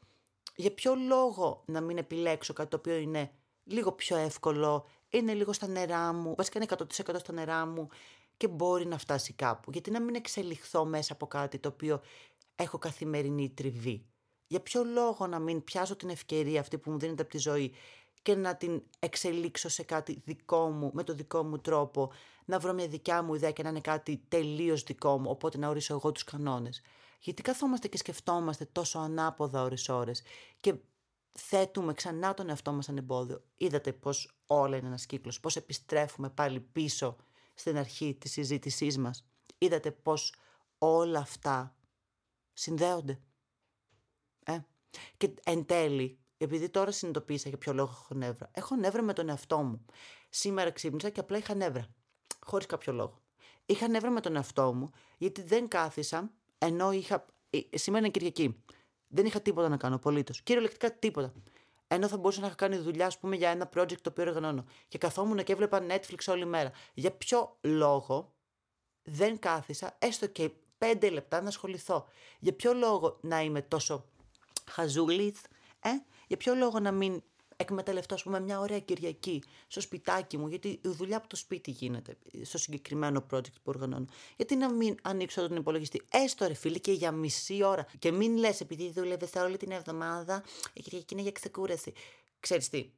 για 0.56 0.71
ποιο 0.71 0.95
λόγο 0.95 1.63
να 1.65 1.82
μην 1.82 1.97
επιλέξω 1.97 2.54
κάτι 2.54 2.69
το 2.69 2.77
οποίο 2.77 2.95
είναι 2.95 3.32
λίγο 3.63 3.91
πιο 3.91 4.17
εύκολο, 4.17 4.88
είναι 5.10 5.34
λίγο 5.34 5.54
στα 5.54 5.67
νερά 5.67 6.13
μου, 6.13 6.36
βασικά 6.38 6.60
είναι 6.60 6.67
100% 6.77 7.15
στα 7.19 7.34
νερά 7.34 7.65
μου 7.65 7.88
και 8.38 8.47
μπορεί 8.47 8.86
να 8.86 8.97
φτάσει 8.97 9.34
κάπου. 9.34 9.71
Γιατί 9.71 9.91
να 9.91 10.01
μην 10.01 10.15
εξελιχθώ 10.15 10.86
μέσα 10.86 11.13
από 11.13 11.27
κάτι 11.27 11.60
το 11.60 11.67
οποίο 11.69 12.01
έχω 12.56 12.77
καθημερινή 12.77 13.49
τριβή. 13.49 14.06
Για 14.51 14.59
ποιο 14.59 14.83
λόγο 14.83 15.27
να 15.27 15.39
μην 15.39 15.63
πιάσω 15.63 15.95
την 15.95 16.09
ευκαιρία 16.09 16.59
αυτή 16.59 16.77
που 16.77 16.91
μου 16.91 16.99
δίνεται 16.99 17.21
από 17.21 17.31
τη 17.31 17.37
ζωή 17.37 17.73
και 18.21 18.35
να 18.35 18.55
την 18.55 18.83
εξελίξω 18.99 19.69
σε 19.69 19.83
κάτι 19.83 20.21
δικό 20.25 20.69
μου, 20.69 20.91
με 20.93 21.03
το 21.03 21.13
δικό 21.13 21.43
μου 21.43 21.57
τρόπο, 21.57 22.11
να 22.45 22.59
βρω 22.59 22.73
μια 22.73 22.87
δικιά 22.87 23.21
μου 23.21 23.33
ιδέα 23.33 23.51
και 23.51 23.63
να 23.63 23.69
είναι 23.69 23.81
κάτι 23.81 24.23
τελείως 24.27 24.83
δικό 24.83 25.17
μου, 25.19 25.29
οπότε 25.29 25.57
να 25.57 25.67
ορίσω 25.67 25.93
εγώ 25.93 26.11
τους 26.11 26.23
κανόνες. 26.23 26.81
Γιατί 27.19 27.41
καθόμαστε 27.41 27.87
και 27.87 27.97
σκεφτόμαστε 27.97 28.65
τόσο 28.71 28.99
ανάποδα 28.99 29.61
ώρες 29.63 29.89
ώρες 29.89 30.21
και 30.59 30.75
θέτουμε 31.31 31.93
ξανά 31.93 32.33
τον 32.33 32.49
εαυτό 32.49 32.71
μας 32.71 32.87
εμπόδιο. 32.87 33.43
Είδατε 33.57 33.93
πως 33.93 34.37
όλα 34.45 34.77
είναι 34.77 34.87
ένας 34.87 35.05
κύκλος, 35.05 35.39
πως 35.39 35.55
επιστρέφουμε 35.55 36.29
πάλι 36.29 36.59
πίσω 36.59 37.15
στην 37.53 37.77
αρχή 37.77 38.17
της 38.19 38.31
συζήτησής 38.31 38.97
μας. 38.97 39.25
Είδατε 39.57 39.91
πως 39.91 40.35
όλα 40.77 41.19
αυτά 41.19 41.75
συνδέονται. 42.53 43.19
Ε; 44.43 44.58
Και 45.17 45.34
εν 45.43 45.65
τέλει, 45.65 46.19
επειδή 46.38 46.69
τώρα 46.69 46.91
συνειδητοποίησα 46.91 47.49
για 47.49 47.58
ποιο 47.58 47.73
λόγο 47.73 47.91
έχω 47.91 48.13
νεύρα. 48.13 48.49
Έχω 48.54 48.75
νεύρα 48.75 49.01
με 49.01 49.13
τον 49.13 49.30
εαυτό 49.30 49.58
μου. 49.58 49.86
Σήμερα 50.30 50.71
ξύπνησα 50.71 51.10
και 51.10 51.19
απλά 51.19 51.38
είχα 51.38 51.56
νεύρα. 51.56 51.88
Χωρίς 52.45 52.65
κάποιο 52.65 52.93
λόγο. 52.93 53.21
Είχα 53.65 53.88
νεύρα 53.88 54.10
με 54.10 54.21
τον 54.21 54.36
εαυτό 54.36 54.73
μου, 54.73 54.91
γιατί 55.17 55.41
δεν 55.41 55.67
κάθισα 55.67 56.32
ενώ 56.58 56.91
είχα. 56.91 57.25
Ε, 57.49 57.77
σήμερα 57.77 58.06
είναι 58.06 58.13
Κυριακή. 58.13 58.63
Δεν 59.08 59.25
είχα 59.25 59.41
τίποτα 59.41 59.69
να 59.69 59.77
κάνω 59.77 59.95
απολύτως. 59.95 60.41
Κυριολεκτικά 60.41 60.93
τίποτα. 60.93 61.34
Ενώ 61.88 62.08
θα 62.08 62.17
μπορούσα 62.17 62.39
να 62.39 62.45
είχα 62.47 62.56
κάνει 62.56 62.77
δουλειά, 62.77 63.06
ας 63.06 63.19
πούμε, 63.19 63.36
για 63.36 63.49
ένα 63.49 63.69
project 63.75 64.01
το 64.01 64.10
οποίο 64.10 64.23
οργανώνω. 64.23 64.65
Και 64.88 64.97
καθόμουν 64.97 65.43
και 65.43 65.51
έβλεπα 65.51 65.86
Netflix 65.89 66.17
όλη 66.27 66.45
μέρα. 66.45 66.71
Για 66.93 67.12
ποιο 67.12 67.58
λόγο 67.62 68.34
δεν 69.04 69.39
κάθισα 69.39 69.95
έστω 69.99 70.27
και 70.27 70.51
πέντε 70.77 71.10
λεπτά 71.10 71.41
να 71.41 71.47
ασχοληθώ. 71.47 72.08
Για 72.39 72.54
ποιο 72.54 72.73
λόγο 72.73 73.17
να 73.21 73.41
είμαι 73.41 73.62
τόσο 73.62 74.06
χαζούλης, 74.69 75.41
ε; 75.80 75.89
για 76.28 76.38
ποιο 76.38 76.56
λόγο 76.56 76.80
να 76.80 76.91
μην 76.91 77.24
εκμεταλλευτώ, 77.62 78.13
ας 78.13 78.24
πούμε, 78.24 78.39
μια 78.39 78.60
ωραία 78.60 78.80
Κυριακή 78.80 79.43
στο 79.67 79.82
σπιτάκι 79.82 80.38
μου, 80.38 80.47
γιατί 80.47 80.67
η 80.67 80.80
δουλειά 80.84 81.17
από 81.17 81.28
το 81.28 81.36
σπίτι 81.36 81.71
γίνεται, 81.71 82.17
στο 82.43 82.58
συγκεκριμένο 82.58 83.26
project 83.32 83.54
που 83.54 83.62
οργανώνω. 83.63 84.06
Γιατί 84.36 84.56
να 84.56 84.71
μην 84.71 84.95
ανοίξω 85.02 85.47
τον 85.47 85.58
υπολογιστή, 85.58 86.02
έστω 86.12 86.47
ρε 86.47 86.54
φίλε 86.54 86.78
και 86.78 86.91
για 86.91 87.12
μισή 87.12 87.63
ώρα. 87.63 87.88
Και 88.00 88.12
μην 88.12 88.38
λες, 88.38 88.62
επειδή 88.62 88.91
δουλεύει 88.91 89.39
όλη 89.39 89.58
την 89.58 89.71
εβδομάδα, 89.71 90.43
η 90.74 90.82
Κυριακή 90.82 91.13
είναι 91.13 91.21
για 91.21 91.32
ξεκούραση. 91.32 91.93
Ξέρεις 92.39 92.69
τι, 92.69 92.91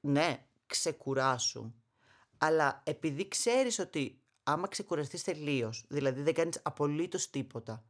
ναι, 0.00 0.46
ξεκουράσου. 0.66 1.72
Αλλά 2.38 2.82
επειδή 2.84 3.28
ξέρεις 3.28 3.78
ότι 3.78 4.20
άμα 4.42 4.68
ξεκουραστείς 4.68 5.22
τελείως, 5.22 5.84
δηλαδή 5.88 6.22
δεν 6.22 6.34
κάνεις 6.34 6.60
απολύτως 6.62 7.30
τίποτα, 7.30 7.84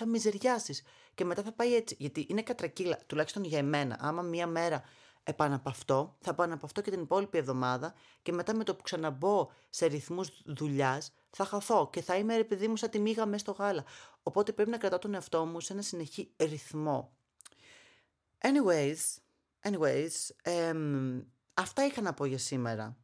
θα 0.00 0.08
μιζεριάσεις. 0.08 0.82
Και 1.14 1.24
μετά 1.24 1.42
θα 1.42 1.52
πάει 1.52 1.74
έτσι. 1.74 1.96
Γιατί 1.98 2.26
είναι 2.28 2.42
κατρακύλα, 2.42 2.98
τουλάχιστον 3.06 3.44
για 3.44 3.58
εμένα. 3.58 3.96
Άμα 4.00 4.22
μία 4.22 4.46
μέρα 4.46 4.82
επαναπαυτώ, 5.22 6.16
θα 6.20 6.30
επαναπαυτώ 6.30 6.80
και 6.80 6.90
την 6.90 7.00
υπόλοιπη 7.00 7.38
εβδομάδα 7.38 7.94
και 8.22 8.32
μετά 8.32 8.54
με 8.54 8.64
το 8.64 8.74
που 8.74 8.82
ξαναμπω 8.82 9.50
σε 9.70 9.86
ρυθμούς 9.86 10.42
δουλειάς 10.44 11.12
θα 11.30 11.44
χαθώ 11.44 11.90
και 11.92 12.02
θα 12.02 12.16
είμαι 12.16 12.34
επειδή 12.34 12.68
μου 12.68 12.76
σαν 12.76 12.90
τη 12.90 12.98
μίγα 12.98 13.26
μέσα 13.26 13.38
στο 13.38 13.52
γάλα. 13.52 13.84
Οπότε 14.22 14.52
πρέπει 14.52 14.70
να 14.70 14.78
κρατάω 14.78 14.98
τον 14.98 15.14
εαυτό 15.14 15.46
μου 15.46 15.60
σε 15.60 15.72
ένα 15.72 15.82
συνεχή 15.82 16.32
ρυθμό. 16.36 17.12
Anyways, 18.38 18.98
anyways 19.62 20.10
αυτά 21.54 21.84
είχα 21.84 22.00
να 22.00 22.14
πω 22.14 22.24
για 22.24 22.38
σήμερα. 22.38 22.96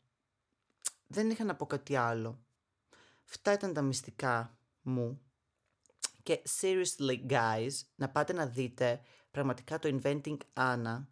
Δεν 1.06 1.30
είχα 1.30 1.44
να 1.44 1.54
πω 1.54 1.66
κάτι 1.66 1.96
άλλο. 1.96 2.40
Αυτά 3.28 3.52
ήταν 3.52 3.72
τα 3.72 3.82
μυστικά 3.82 4.58
μου. 4.82 5.20
Και 6.26 6.42
seriously 6.60 7.30
guys, 7.30 7.70
να 7.94 8.08
πάτε 8.08 8.32
να 8.32 8.46
δείτε 8.46 9.00
πραγματικά 9.30 9.78
το 9.78 9.98
Inventing 10.02 10.36
Anna. 10.54 11.04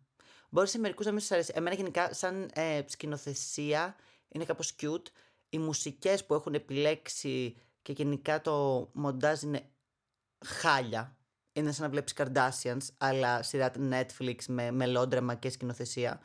Μπορεί 0.50 0.68
σε 0.68 0.78
μερικούς 0.78 1.06
να 1.06 1.12
μην 1.12 1.20
σας 1.20 1.30
αρέσει. 1.30 1.52
Εμένα 1.54 1.76
γενικά 1.76 2.14
σαν 2.14 2.50
ε, 2.54 2.82
σκηνοθεσία 2.86 3.96
είναι 4.28 4.44
κάπως 4.44 4.74
cute. 4.80 5.06
Οι 5.48 5.58
μουσικές 5.58 6.26
που 6.26 6.34
έχουν 6.34 6.54
επιλέξει 6.54 7.56
και 7.82 7.92
γενικά 7.92 8.40
το 8.40 8.88
μοντάζ 8.92 9.42
είναι 9.42 9.70
χάλια. 10.44 11.16
Είναι 11.52 11.72
σαν 11.72 11.84
να 11.84 11.90
βλέπεις 11.90 12.14
Kardashians, 12.16 12.86
αλλά 12.98 13.42
σειρά 13.42 13.72
Netflix 13.90 14.36
με 14.48 14.70
μελόντραμα 14.70 15.34
και 15.34 15.50
σκηνοθεσία. 15.50 16.20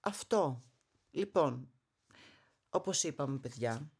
αυτό. 0.00 0.62
Λοιπόν, 1.10 1.68
όπως 2.68 3.02
είπαμε 3.02 3.38
παιδιά, 3.38 3.90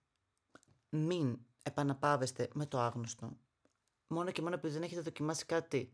μην 0.88 1.38
επαναπάβεστε 1.64 2.48
με 2.54 2.66
το 2.66 2.80
άγνωστο. 2.80 3.36
Μόνο 4.06 4.30
και 4.30 4.42
μόνο 4.42 4.54
επειδή 4.54 4.74
δεν 4.74 4.82
έχετε 4.82 5.00
δοκιμάσει 5.00 5.44
κάτι 5.44 5.92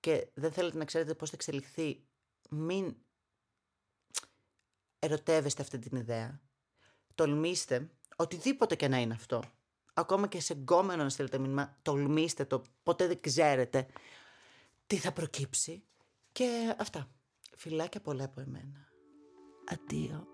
και 0.00 0.28
δεν 0.34 0.52
θέλετε 0.52 0.78
να 0.78 0.84
ξέρετε 0.84 1.14
πώς 1.14 1.30
θα 1.30 1.36
εξελιχθεί, 1.36 2.04
μην 2.50 2.96
ερωτεύεστε 4.98 5.62
αυτή 5.62 5.78
την 5.78 5.96
ιδέα. 5.96 6.40
Τολμήστε, 7.14 7.90
οτιδήποτε 8.16 8.76
και 8.76 8.88
να 8.88 8.98
είναι 8.98 9.14
αυτό. 9.14 9.42
Ακόμα 9.94 10.26
και 10.26 10.40
σε 10.40 10.54
γκόμενο 10.54 11.02
να 11.02 11.08
στείλετε 11.08 11.38
μήνυμα, 11.38 11.76
τολμήστε 11.82 12.44
το, 12.44 12.62
ποτέ 12.82 13.06
δεν 13.06 13.20
ξέρετε 13.20 13.86
τι 14.86 14.96
θα 14.96 15.12
προκύψει. 15.12 15.82
Και 16.32 16.74
αυτά. 16.78 17.08
Φιλάκια 17.56 18.00
πολλά 18.00 18.24
από 18.24 18.40
εμένα. 18.40 18.88
Αντίο. 19.64 20.26